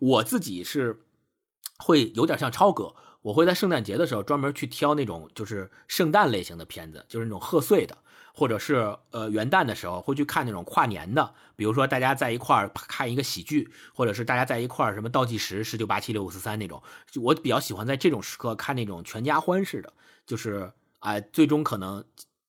[0.00, 1.02] 我自己是
[1.78, 7.96] 会有点像超哥，我会在圣诞节的时候专门去挑那种就是圣诞类型的片子，就是那种贺岁的，
[8.34, 16.82] 或者是呃元旦的时候会去看那种跨年的，比如说大家在一块儿看一个喜剧，或者是大家在一块儿什么倒计时十九八七六五四三那种，
[17.20, 19.92] 我比较喜欢在这种时刻看那种全家欢式的，
[20.26, 22.02] 就是哎、最终可能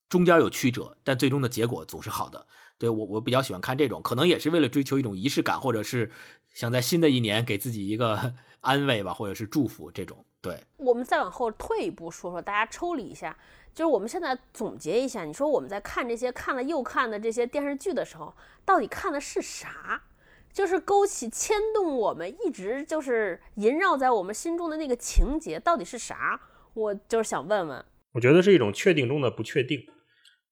[0.07, 2.45] 中间有曲折，但最终的结果总是好的。
[2.77, 6.11] 对我我比较喜欢看这种，可能也是为了追求一种仪式感，或者是
[6.53, 10.25] 想在新的一年给自己一个 安慰吧，或者是祝福这种。
[10.41, 13.37] 对，我们再往后退一步说说，大家抽离一下，
[13.73, 18.33] 就是我们现在总结一下，你说我们在看这些看了又看的这些电视剧的时候，
[18.65, 20.03] 到底看的是啥？
[20.51, 26.41] 就是勾起、牵动我们一直就是萦绕在我们心中的那个情节到底是啥？
[26.73, 29.79] 我就是想问问，我觉得是一种确定中的不确定。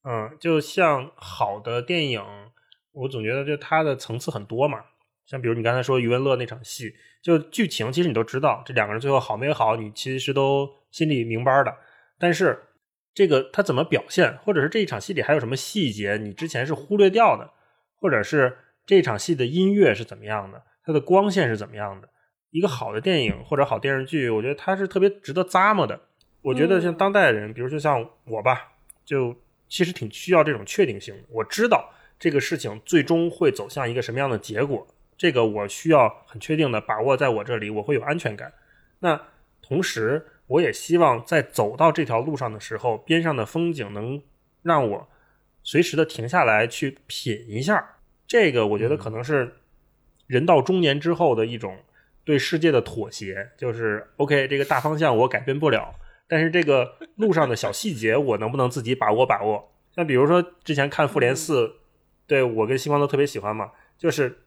[0.03, 2.23] 嗯，就像好的电影，
[2.93, 4.79] 我总觉得就它的层次很多嘛。
[5.25, 11.75] 像比如你刚才说余文乐那场戏，就剧情其实你都知道，这两个人最后好没好，你其实都心里明白的。
[12.17, 12.59] 但是
[13.13, 17.49] 这个他怎么表现，或者是这一场戏里还有什么细节你之前是忽略掉的，
[17.99, 22.09] 或者是这场戏的音乐是怎么样的，它的光线是怎么样的？
[22.51, 25.99] 一个好的电影或者好电视剧，我觉得它是特别值得咂摸的。
[26.41, 28.71] 我觉得像当代人，比如说像我吧，
[29.05, 29.35] 就
[29.67, 31.23] 其实挺需要这种确定性的。
[31.29, 34.87] 我知道这个事情最终会走向一个什么样的结果，
[35.19, 38.53] 这个我需要很确定的把握在我这里，我会有安全感。
[38.99, 39.21] 那
[39.61, 44.23] 同时，我也希望在走到这条路上的时候，边上的风景能
[44.63, 45.09] 让我
[45.61, 47.97] 随时的停下来去品一下。
[48.25, 49.57] 这个我觉得可能是
[50.25, 51.79] 人到中年之后的一种
[52.23, 55.93] 对世界的妥协，就是 OK，这个大方向我改变不了，
[56.29, 59.73] 但是这个路上的小细节我能不能自己把握把握？
[59.93, 61.67] 像比如说之前看《复联四》，
[62.25, 64.39] 对我跟星光都特别喜欢嘛，就是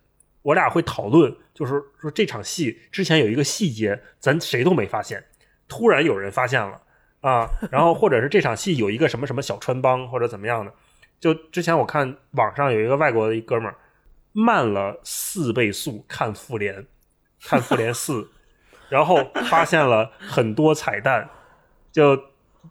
[0.43, 5.25] 我俩会讨论，就是说这场戏之前有一个细节，咱谁都没发现，
[5.69, 6.83] 突然有人发现了
[7.21, 10.73] 啊，然后或者是这场戏有一个什么什么小穿帮或者怎么样的，
[11.21, 13.77] 就之前我看网上有一个外国的一哥们儿
[14.33, 16.87] 慢了四倍速看复联，
[17.45, 18.29] 看复联四，
[18.89, 21.29] 然后发现了很多彩蛋，
[21.93, 22.21] 就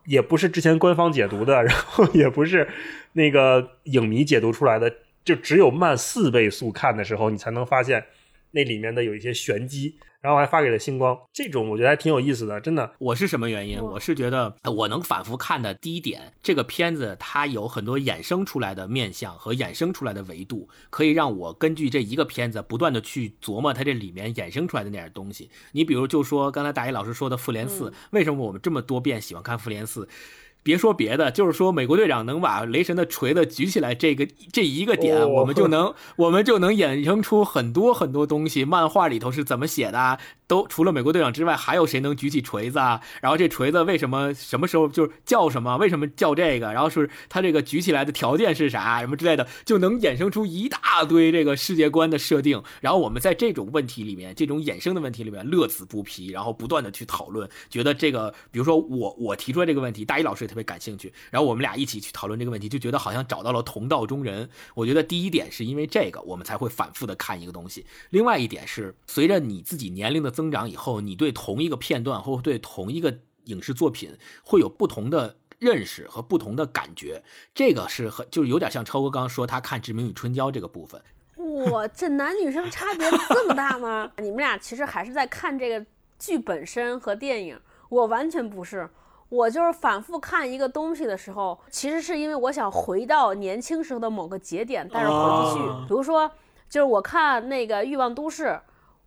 [0.06, 2.68] 也不是之前官方解读的，然后也不是
[3.14, 4.92] 那个影迷解读出来的，
[5.24, 8.06] 就只有慢四倍速看的时候，你才能发现
[8.52, 9.96] 那里面的有一些玄机。
[10.22, 12.92] 然后还发给了星光，这种我觉得还挺有意思的，真的。
[13.00, 13.82] 我是什么原因？
[13.82, 25.50] 我是觉得呃我能反复看的第一点，这个片子它有很多衍生出来的面相和衍生出来的维度，可以让我根据这一个片子不断的去琢磨它这里面衍生出来的那点东西。
[25.72, 30.06] 你比如就说刚才大一老师说的《复联四》嗯为什么我们这么多遍喜欢看《复联四》？
[30.64, 38.64] 别说别的，就是说美国队长能把雷神的锤子举起来，这个这一个点，哦我们就 能我们就能衍生出很多很多东西。
[38.64, 40.20] 漫画里头是怎么写的啊？
[40.48, 43.00] 都除了美国队长之外，还有谁能举起锤子啊？
[43.22, 45.78] 然后这锤子为什么什么时候就是叫什么？
[45.78, 46.74] 为什么叫这个？
[46.74, 49.00] 然后是他这个举起来的条件是啥？
[49.00, 52.62] 什么之类的，就能衍生出一大堆这个世界观的设定。
[52.82, 64.50] 然后我们在这种问题里面，这种衍生的问题里面乐此不疲，然后不断的去讨论，觉得这个，比如说我我提出来这个问题，大一老师也特别感兴趣，然后我们俩一起去讨论这个问题，就觉得好像找到了同道中人。
[64.76, 67.86] 我觉得第一点是因为这个，我们才会反复的看一个东西。
[68.10, 77.24] 另外一点是，随着你自己年龄的增长以后，你对同一个片段或对同一个影视作品会有不同的认识和不同的感觉。
[77.56, 81.02] 这个是很就是有点像超哥刚刚说他看《志明与春娇》这个部分，
[81.72, 84.12] 哇，这男女生差别这么大吗？
[84.18, 85.86] 你们俩其实还是在看这个
[86.20, 88.90] 剧本身和电影，我完全不是。
[89.32, 95.70] 我就是反复看一个东西的时候，其实是因为我想回到年轻时候的某个节点，但是回不去。
[95.70, 96.30] 啊比如说，
[96.68, 98.48] 就是我看那个《欲望都市》，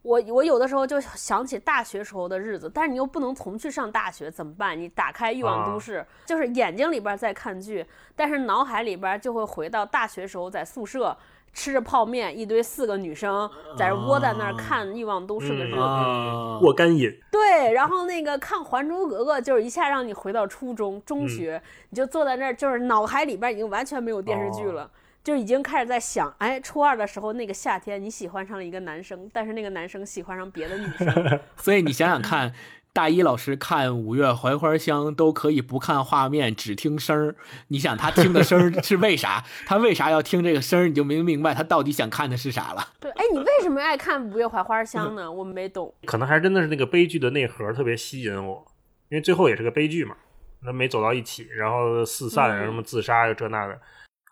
[0.01, 4.79] 我我有的时候就想起大学时候的日子，但是你又不能重去上大学，怎么办？
[4.79, 11.15] 你打开《欲望都市》就是眼睛里边在看剧，但是脑海里边就会回到大学时候在宿舍
[11.55, 15.81] 吃着泡面，一堆四个女生在这窝在那儿看《欲望都市》的日子。
[15.81, 16.59] 啊。
[16.61, 21.03] 过干瘾，对，然后那个看《还珠格格》，就是一下让你回到初中、嗯。
[21.07, 24.73] 中学，你就坐在那儿，就是脑海里边已经完全没有电视剧哦。
[24.73, 24.91] 了。
[25.23, 32.53] 就已经开始在想，哎，初二的时候那个夏天，你喜欢上了一个男生，但是那个男生喜欢上别的女生， 所以你想想看，
[32.95, 37.35] 大一老师看《五月槐花香》都可以不看画面，只听声儿。
[37.67, 39.45] 你想他听的声儿是为啥？
[39.67, 40.87] 他为啥要听这个声儿？
[40.87, 42.87] 你就没明白他到底想看的是啥了。
[43.01, 45.31] 对，哎，你为什么爱看《五月槐花香》呢？
[45.31, 45.93] 我没懂。
[46.07, 48.65] 可能还真的是那个悲剧的内核特别吸引我，
[49.09, 50.15] 因为最后也是个悲剧嘛。
[50.63, 53.77] 那没走到一起，然后四散，嗯然后什么自杀呀这那的。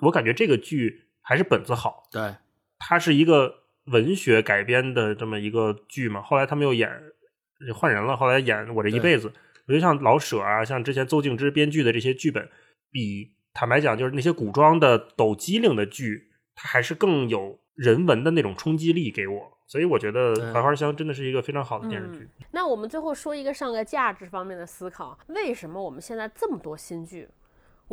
[0.02, 2.36] 我感觉这个剧还是本子好，对，
[2.78, 3.52] 它是一个
[3.86, 6.22] 文学改编的这么一个剧嘛。
[6.22, 6.88] 后来他们又演
[7.74, 9.28] 换人了，后来演《我这一辈子》，
[9.66, 12.48] 我觉得像老舍啊，像之前邹静之编剧的这些剧本，
[12.90, 19.58] 比坦白讲，就是那些古装的抖机灵的剧，它还是更有人文的那种冲击力给我。
[19.66, 22.28] 所以我觉得对《槐花香》真的是一个非常好的电视剧。
[22.50, 27.26] 那我们最后说一个上个价值方面的思考：为什么我们现在这么多新剧，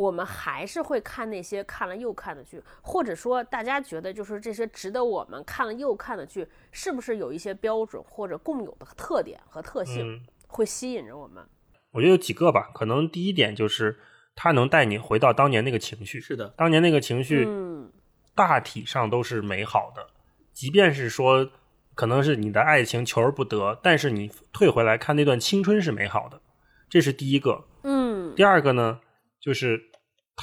[0.00, 2.62] 我们还是会看那些看了又看的剧？
[2.80, 11.44] 或者说，大家觉得就是这些值得我们看了又看的剧，是不是有一些标准或者共有的特点和特性，嗯，会吸引着我们？
[11.92, 13.98] 我觉得有几个吧，可能第一点就是
[14.34, 17.92] 它能带你回到当年那个情绪，是的，当年那个情绪嗯
[18.34, 20.06] 大体上都是美好的，
[20.54, 21.50] 即便是说
[21.94, 26.40] 可能是你的爱情求而不得，但是你退回来看那段青春是美好的，
[26.88, 27.66] 这是第一个。
[27.82, 29.00] 嗯第二个呢，
[29.40, 29.89] 就是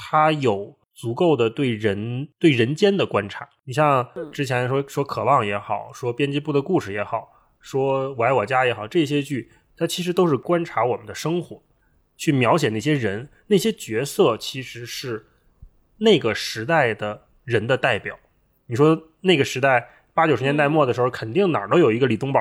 [0.00, 3.48] 他有足够的对人对人间的观察。
[3.64, 7.28] 你像嗯之前说说渴望也好，说编辑部的故事也好，
[7.60, 11.60] 说我爱我家也好，这些剧它其实都是观察我们的生活，
[12.16, 15.26] 去描写那些人、那些角色，其实是
[15.98, 18.16] 那个时代的人的代表。
[18.66, 22.40] 你说那个时代八九十年代末的时候，肯定哪儿都有一个李东宝，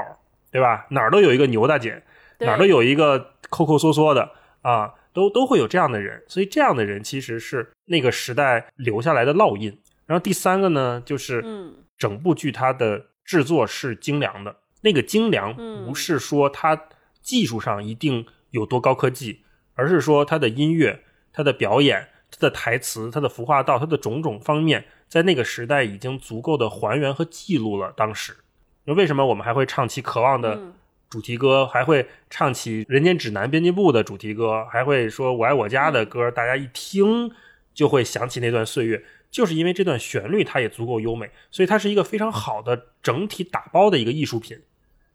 [0.51, 0.85] 对吧？
[0.91, 2.03] 哪儿都有一个牛大姐，
[2.39, 4.31] 哪儿都有一个抠抠缩缩的
[4.61, 9.75] 啊，都都会有这样的人，所以这样的人其实是那个时代留下来的烙印。
[10.05, 16.79] 然后第三个呢，就是嗯整部剧它的制作是精良的，那个精良嗯不是说它
[17.23, 19.41] 技术上一定有多高科技，
[19.73, 21.01] 而是说它的音乐、
[21.33, 28.37] 它的表演、它的台词、它的服化道、它的种种方面，在那个时代已经足够的还原和记录了当时。
[28.85, 30.73] 那为什么我们还会唱起《渴望》的嗯
[31.09, 37.31] 主题歌，还会唱起《人间指南》编辑部的主题歌，还会说我爱我家的歌，大家一听
[37.73, 44.59] 就会想起那段岁月，就是因为这段旋律它也足够优美，所以它是一个非常好的整体打包的一个艺术品。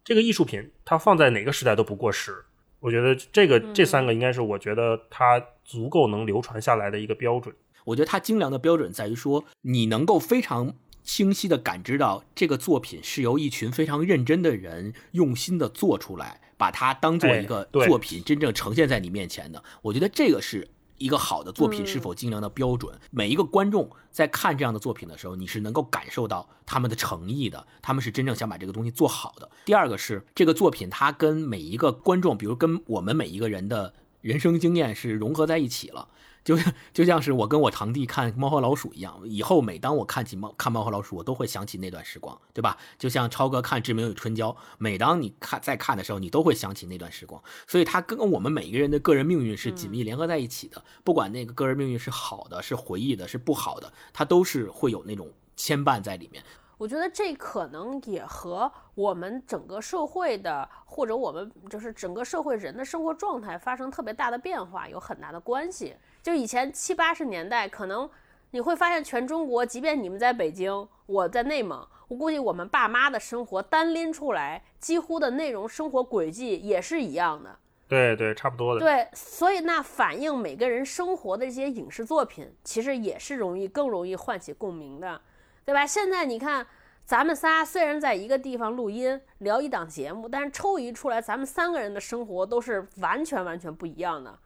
[0.03, 2.45] 这个艺术品它放在哪个时代都不过时。
[2.79, 7.55] 我觉得这个这三个应该是我觉得它足够能流传下来的一个标准。
[7.85, 10.73] 我觉得它精良的标准在于说，你能够非常
[11.03, 19.63] 清晰的感知到这个作品是由一群非常认真的人用心的做出来，把它当做一个作品真正呈现在你面前的。
[19.81, 22.97] 我觉得这个是一个好的作品嗯是否精良的标准。
[23.11, 29.49] 每一个观众在看这样的作品的时候，你是能够感受到他们的诚意的，他们是真正想把这个东西做好的。
[29.65, 33.93] 第二个是这个作品，它跟每一个观众，比如跟我们每一个人的
[34.23, 36.09] 人生经验是融合在一起了。
[36.43, 36.57] 就
[36.91, 42.77] 就像是我跟我堂弟看《猫和老鼠》一样，以后每当我看起猫看《猫和老鼠》，我都会想起那段时光，对吧？
[42.99, 47.41] 就像超哥看《志明与春娇》，每当你看在看的时候，你都会想起那段时光。
[47.65, 56.43] 所以它跟我们每一个人的个人命运是紧密联合在一起的，不管那个个人命运是好的、是回忆的、是不好的，它都是会有那种牵绊在里面。
[56.83, 65.95] 我觉得这可能也和我们整个社会的，或者我们就是整个社会人的生活状态发生特别大的变化有很大的关系。
[66.21, 68.09] 就以前七八十年代，可能
[68.51, 77.57] 你会发现全中国，即便你们在北京，我在内蒙，我估计我们爸妈的生活单拎出来，几乎的内容、生活轨迹也是一样的。
[77.87, 78.81] 对对，差不多的。
[78.81, 85.21] 对，所以那反映每个人生活的这些影视作品，其实也是容易更容易唤起共鸣的，
[85.65, 85.85] 对吧？
[85.85, 86.65] 现在你看，
[87.05, 94.37] 咱们仨虽然在一个地方录音聊一档节目，但是抽离出来，咱们三个人的生活都是完全完全不一样的，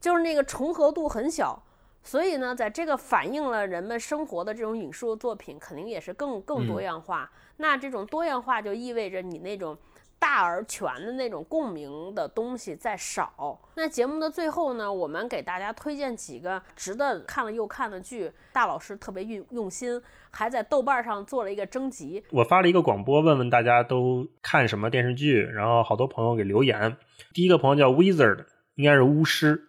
[0.00, 1.62] 就是那个重合度很小。
[2.06, 7.30] 所以呢，在这个反映了人们生活的这种影视作品，肯定也是更更多样化。
[7.56, 9.74] 那这种多样化就意味着你那种
[10.18, 13.58] 大而全的那种共鸣的东西在少。
[13.76, 18.30] 那节目的最后呢，我们给大家推荐几个值得看了又看的剧。
[18.52, 20.02] 大老师特别用用心，
[20.34, 22.22] 还在豆瓣上做了一个征集。
[22.30, 26.96] 我发了一个广播，问问大家都看什么电视剧，然后好多朋友给留言。
[27.32, 29.68] 第一个朋友叫 Wizard，应该是巫师，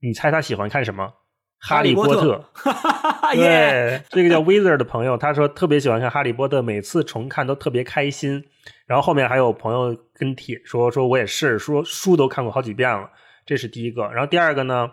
[0.00, 1.12] 你猜他喜欢看什么？
[1.58, 2.44] 哈利波特。
[3.34, 4.02] 耶！
[4.10, 8.44] 对，这个叫 Wizard 的朋友，他说特别喜欢看《哈利波特》，每次重看都特别开心。
[8.86, 13.10] 然后后面还有朋友跟帖说，说我也是，说书都看过好几遍了。
[13.44, 14.08] 这是第一个。
[14.08, 14.90] 然后第二个呢，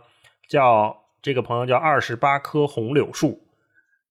[0.47, 3.42] 叫这个朋友叫二十八棵红柳树，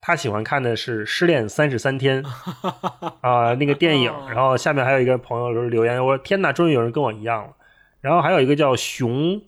[0.04, 2.22] 他喜欢看的是《失恋三十三天》
[3.22, 4.10] 啊、那个电影。
[4.10, 7.50] 哦然后下面还有一个朋友就是留言，我说天哪，终于有人跟我一样了。
[8.00, 9.40] 然后还有一个叫熊，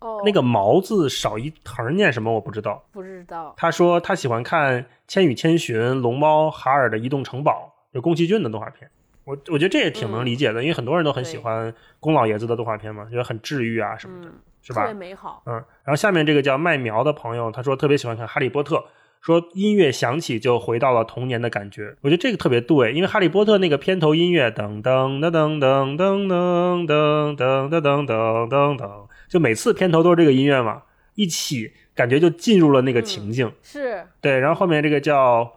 [0.00, 2.82] 哦，那个毛字少一横念什么我不知道。
[2.90, 3.54] 不知道。
[3.56, 8.90] 他说他喜欢看《千与千寻》《龙猫哈尔的移动城堡》，就宫崎骏的动画片。
[9.24, 14.28] 我我觉得这也挺能理解的，因为很多人都很喜欢宫老爷子的动画片嘛，觉得很治愈啊什么的。
[14.28, 14.32] 嗯
[14.62, 14.94] 是吧特别？
[14.94, 15.42] 美好。
[15.46, 18.76] 嗯，然后下面这个叫麦苗的朋友，他说特别喜欢看《哈利波特》，
[19.20, 21.94] 说音乐响起就回到了童年的感觉。
[22.00, 30.82] 我觉得这个特别对，因为《哈利波特》那个片头音乐噔噔噔噔噔噔噔噔噔噔噔噔噔噔，就每次片头都是这个音乐嘛，
[31.14, 33.52] 一起感觉就进入了那个情境。
[33.62, 35.52] 是，对，然后后面这个叫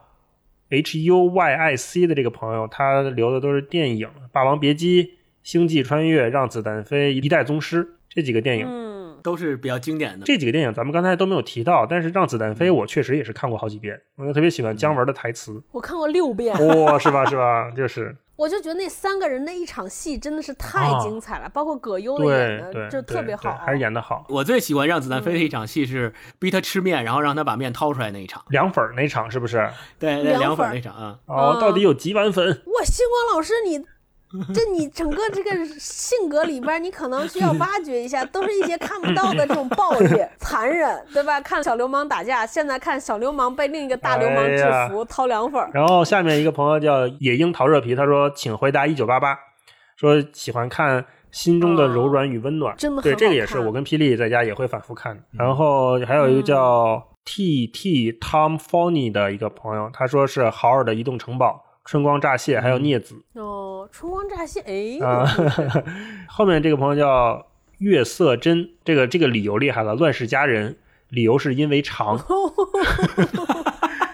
[0.69, 5.03] H U Y I C 的这个朋友，他留的都是电影，《霸王别姬》
[5.41, 8.67] 《星际穿越》《让子弹飞》《一代宗师》这几个电影。
[9.23, 10.25] 嗯，都是比较经典的。
[10.25, 16.53] 这几个电影咱们刚才都没有提到，但是《让子弹飞》我确实也是看过好几遍，我就特别喜欢姜文的台词，我看过六遍，
[16.83, 17.25] 哇、是吧？
[17.25, 17.71] 是吧？
[17.71, 24.25] 就是 我就觉得那三个人那一场戏真的是太啊精彩了，包括葛优的演的，就特别好，还是演的好。
[24.27, 28.43] 我最喜欢让子弹飞的一场戏是逼他吃面，然后让他把面掏出来那一场。
[28.49, 29.69] 凉粉儿那场是不是？
[29.99, 32.47] 对对，凉粉凉粉那场啊，哦，嗯到底有几碗粉？
[32.47, 33.85] 哇，星光老师你。
[34.53, 40.07] 这你整个这个性格里边，你可能需要挖掘一下，都是一些看不到的这种暴力、
[40.39, 41.39] 残忍，对吧？
[41.39, 45.69] 看小流氓打架，现在看小流氓被另一个大流氓制服，掏凉粉儿。
[45.73, 49.37] 然后下面一个朋友叫野樱桃热皮，他说：“请回答一九八八，
[49.95, 52.75] 说喜欢看心中的柔软与温暖。
[52.75, 55.21] 对，真的对这个也是我跟霹雳在家也会反复看的。
[55.31, 63.15] 然后还有一个叫 T T Tom Fonny 的一个朋友，他说是豪尔的移动城堡、春光乍泄，还有镊子。
[63.33, 65.25] 哦，春光乍泄，哎，啊，
[66.27, 67.45] 后面这个朋友叫
[67.79, 70.77] 月色真，这个这个理由厉害了，乱世佳人，
[71.09, 72.17] 理由是因为长，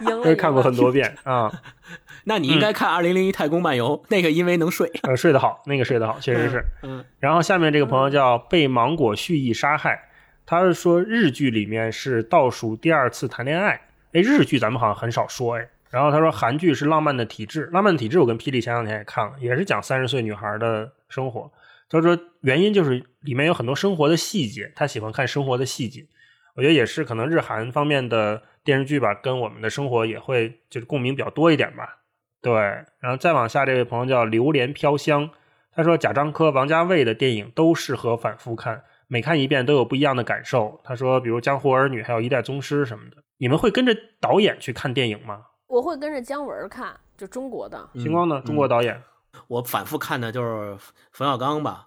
[0.00, 1.52] 赢了，这看过很多遍啊，
[2.24, 4.90] 那你应该看《二零零一太空漫游》，那个因为能睡。
[5.02, 6.64] 呃，睡得好，那个睡得好，确实是。
[6.82, 10.08] 嗯，然后下面这个朋友叫被芒果蓄意杀害，
[10.44, 13.80] 他是说日剧里面是倒数第二次谈恋爱，
[14.12, 15.68] 哎，日剧咱们好像很少说哎。
[15.90, 21.50] 然后他说韩剧是浪漫的体质，浪漫的体质我跟霹雳前两天也看了，也是讲三十岁女孩的生活。
[21.88, 26.06] 他说原因就是里面有很多生活的细节，他喜欢看生活的细节。
[26.54, 31.98] 我觉得也是可能日韩方面的电视剧吧，跟我们的生活也会就是共鸣比较多一点吧。
[32.40, 32.52] 对，
[33.00, 35.30] 然后再往下这位朋友叫榴莲飘香，
[35.74, 40.80] 他说贾樟柯、王家卫的电影都适合反复看，每看一遍都有不一样的感受。
[40.84, 45.42] 他说，比如《江湖儿女》还有《一代宗师》什么的，你们会跟着导演去看电影吗？
[45.70, 47.88] 我会跟着姜文看，就中国的。
[47.94, 48.42] 星光呢？
[48.44, 49.00] 中国导演
[49.46, 50.76] 我反复看的就是
[51.12, 51.86] 冯小刚吧。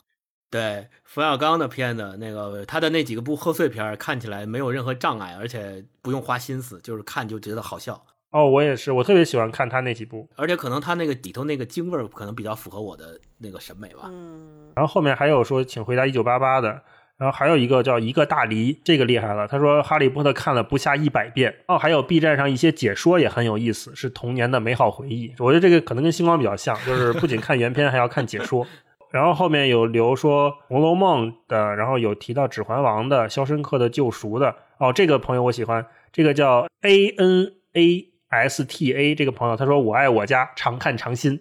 [0.49, 8.01] 对，冯小刚的片子，那个他的那几个部贺岁片看起来没有任何障碍，而且不用花心思，就是看就觉得好笑。
[8.29, 10.29] 哦，我也是，我特别喜欢看他那几部。
[10.37, 14.03] 而且可能他那个里头那个京味儿，可能比较符合我的那个审美吧。
[14.05, 16.81] 嗯，然后后面还有说，请回答一九八八的，
[17.23, 19.47] 然后还有一个叫一个大梨，这个厉害了。
[19.47, 21.55] 他说《哈利波特》看了不下一百遍。
[21.67, 25.33] 哦，还有 B 站上一些解说也很有意思，是童年的美好回忆。
[25.39, 28.67] 我觉得这个可能跟星光比较像，就是不仅看原片，还要看解说。
[29.09, 34.53] 然后后面有留说《红楼梦》的，然后有提到《指环王》的，《肖申克的救赎》的。
[34.79, 41.39] 哦，这个朋友我喜欢，这个叫 A N A S T A 这个朋友，他说我爱我家，常看常新。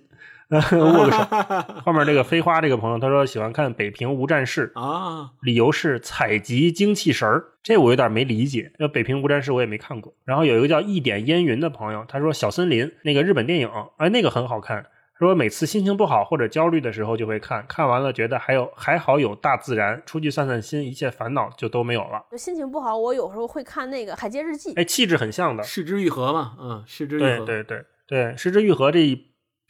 [0.78, 1.18] 握个手。
[1.84, 7.44] 后面这个飞花这个朋友，他说喜欢看《北平无战事》，啊，理由是采集精气神儿。
[7.62, 10.12] 这我有点没理解，那《北平无战事》我也没看过。
[10.24, 14.84] 然后有一个叫一点烟云的朋友，他说《小森林》那个日本电影，哎，那个很好看。
[15.14, 22.24] 他说每次心情不好或者焦虑的时候就会看，看完了觉得还有还好有大自然，出去散散心，一切烦恼就都没有了。
[22.32, 24.74] 就心情不好，我有时候会看那个《海街日记》。
[24.80, 25.62] 哎，气质很像的。
[25.62, 27.44] 失之愈合嘛，嗯，失之愈合。
[27.44, 29.14] 对对对对，《失之愈合》这一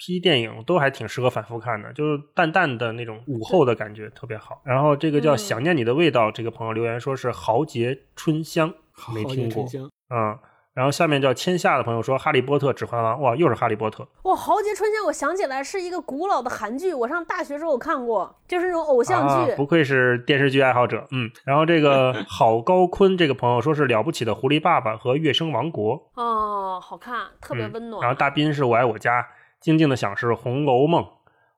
[0.04, 4.60] 批电影都还挺适合反复看的，就是淡淡的那种午后的感觉特别好。
[4.64, 8.74] 然后这个叫嗯想念你的味道，这个朋友留言说是豪杰春香，
[9.14, 9.64] 没听过
[10.10, 10.36] 嗯，
[10.74, 14.06] 然后下面叫千夏的朋友说《哈利波特》《指环王》，哇，又是哈利波特。
[14.24, 19.52] 哇，《豪杰春香》，我想起来是一个古老的韩剧，我上大学时候有看过，就是那种偶像剧。
[19.52, 21.06] 啊，不愧是电视剧爱好者。
[21.12, 28.02] 嗯，然后这个 郝高坤这个朋友说是了不起的狐狸爸爸和月升王国，哦，好看，特别嗯温暖。
[28.02, 29.26] 然后大斌是我爱我家，
[29.62, 31.06] 静静的想是红楼梦，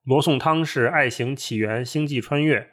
[0.03, 2.69] 罗宋汤是爱情起源，星际穿越，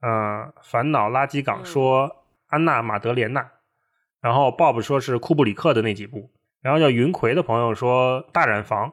[0.00, 3.50] 呃，烦恼垃圾港嗯说安娜马德莲娜，
[4.20, 8.92] 然后 Bob 说是库布里克的那几部，然后叫云葵的朋友说大染坊，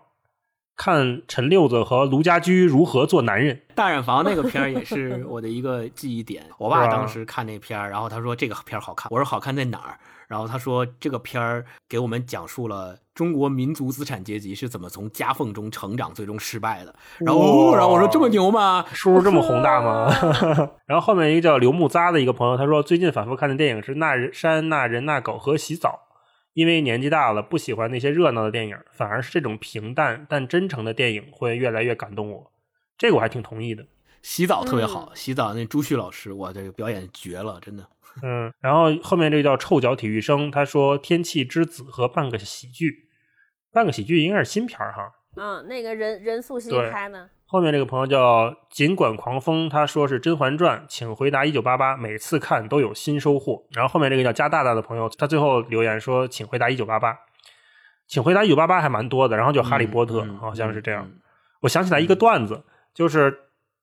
[0.76, 3.62] 看陈六子和卢家驹如何做男人。
[3.76, 6.44] 大染坊那个片儿也是 我的一个记忆点。
[6.58, 10.00] 我爸当时看那片儿，然后他说这个片儿好看，我说好看在哪儿？
[10.30, 16.94] 然后他说这个片儿给我们讲述了中国民族资产阶级是怎么从夹缝中成长，最终失败的。
[17.18, 18.86] 然后，哦然后我说这么牛吗？
[18.94, 20.08] 叔叔这么宏大吗？
[20.86, 25.90] 然后后面一个叫刘木扎的一个朋友，他说最近反复看的电影是《那山那人那狗和洗澡》，
[26.54, 32.52] 因为年纪大了，不喜欢那些热闹的电影，反而是这种平淡但真诚的电影会越来越感动我。
[33.00, 33.84] 这个我还挺同意的。
[34.22, 37.84] 洗澡特别好，嗯洗澡那朱旭老师，哇，这个表演绝了，真的。
[38.24, 43.08] 嗯，然后后面这个叫臭脚体育生，他说《天气之子》和半个喜剧，
[43.72, 45.12] 半个喜剧应该是新片儿哈。
[45.36, 53.64] 嗯，那个任任素汐对拍的，后面这个朋友叫尽管狂风，他说是《甄嬛传》，请回答一九八八，每次看都有新收获。
[53.72, 57.18] 然后后面这个叫加大大的朋友，他最后留言说，请回答一九八八，
[58.08, 59.38] 请回答一九八八还蛮多的。
[59.38, 61.06] 然后就哈利波特，嗯好像是这样。
[61.06, 61.20] 嗯
[61.62, 62.64] 我想起来一个段子，
[62.94, 63.38] 就是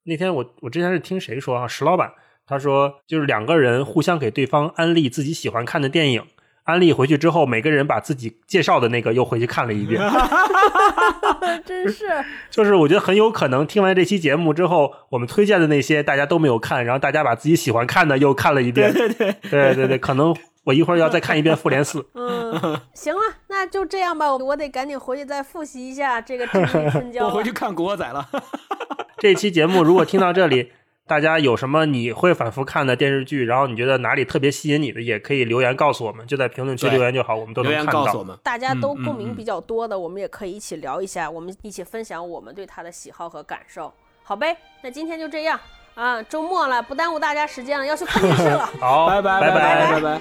[0.04, 2.10] 那天我我之前是听谁说啊，石老板
[2.46, 6.22] 他说，就是两个人互相给对方安利自己喜欢看的电影，
[6.64, 10.00] 安利回去之后，每个人把自己介绍的那个又回去看了一遍。
[11.64, 12.04] 真是
[12.50, 18.92] 就是我觉得很有可能听完这期节目之后，我们推荐的那些大家都没有看，然后大家把自己喜欢看的又看了一遍。
[18.92, 20.34] 对对，对对对，可能
[20.64, 22.00] 我一会儿要再看一遍《复联四》。
[22.14, 27.24] 嗯，行了，那就这样吧，我得赶紧回去再复习一下这个《智力春 娇》。
[27.28, 28.28] 我回去看《古惑仔》了。
[29.18, 30.72] 这期节目如果听到这里，
[31.08, 38.00] 大家有什么你会反复看的电视剧，然后你觉得哪里特别吸引你的，也可以留言告诉我们，就在评论区留言就好，我们都留能看到。
[38.00, 43.92] 言告诉我们，大家都共鸣比较多的，我们也可以一起聊一下，我们一起分享我们对他的喜好和感受，
[44.24, 44.56] 好呗？
[44.82, 45.56] 那今天就这样
[45.94, 48.68] 啊，周末了，不耽误大家时间了，要去看电视了。
[48.82, 50.20] 好，拜拜拜拜拜拜。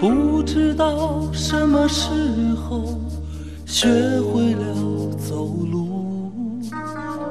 [0.00, 2.08] 不知道什么时
[2.54, 2.98] 候
[3.70, 3.86] 学
[4.20, 4.74] 会了
[5.16, 6.60] 走路，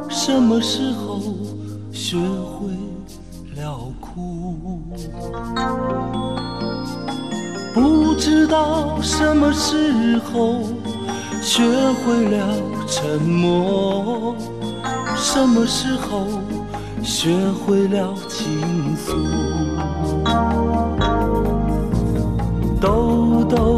[0.10, 1.20] 什么时候
[1.92, 2.70] 学会
[3.58, 4.82] 了哭。
[7.74, 10.62] 不知道什么时候
[11.42, 12.56] 学会了
[12.88, 14.34] 沉默，
[15.18, 16.26] 什么时候
[17.04, 19.14] 学会了倾诉。
[22.80, 23.78] 豆豆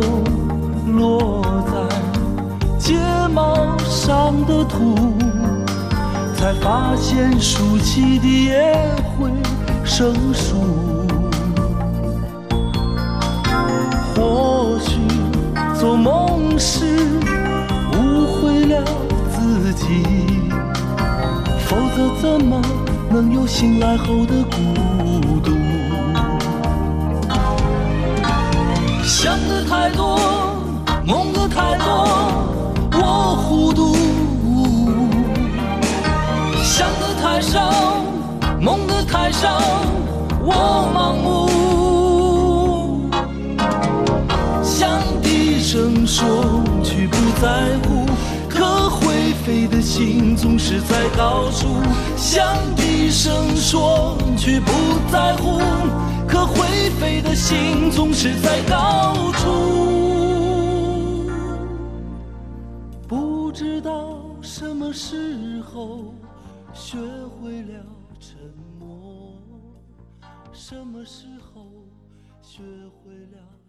[4.12, 4.94] 上的土，
[6.36, 8.76] 才发现竖起的也
[9.16, 9.32] 会
[9.86, 10.58] 生疏。
[14.14, 15.00] 或许
[15.80, 17.08] 做梦时
[17.94, 18.84] 误会了
[19.32, 20.04] 自己，
[21.66, 22.62] 否则怎么
[23.10, 25.52] 能有醒来后的孤独？
[29.06, 30.20] 想的太多，
[31.06, 32.61] 梦的太多，
[33.04, 33.96] 我糊涂；
[36.64, 38.04] 想的太少，
[38.60, 39.60] 梦的太少，
[40.46, 40.54] 我
[40.94, 41.50] 盲目。
[44.64, 44.88] 想
[45.24, 47.48] 低声说，却不在
[47.88, 48.06] 乎，
[48.48, 51.82] 可会飞的心总是在高处。
[52.16, 54.72] 想低声说，却不
[55.12, 55.60] 在乎，
[56.28, 60.01] 可会飞的心总是在高处。
[64.94, 66.14] 时候
[66.74, 67.86] 学会了
[68.20, 68.38] 沉
[68.80, 69.34] 默，
[70.52, 71.86] 什么时候
[72.42, 73.61] 学会了。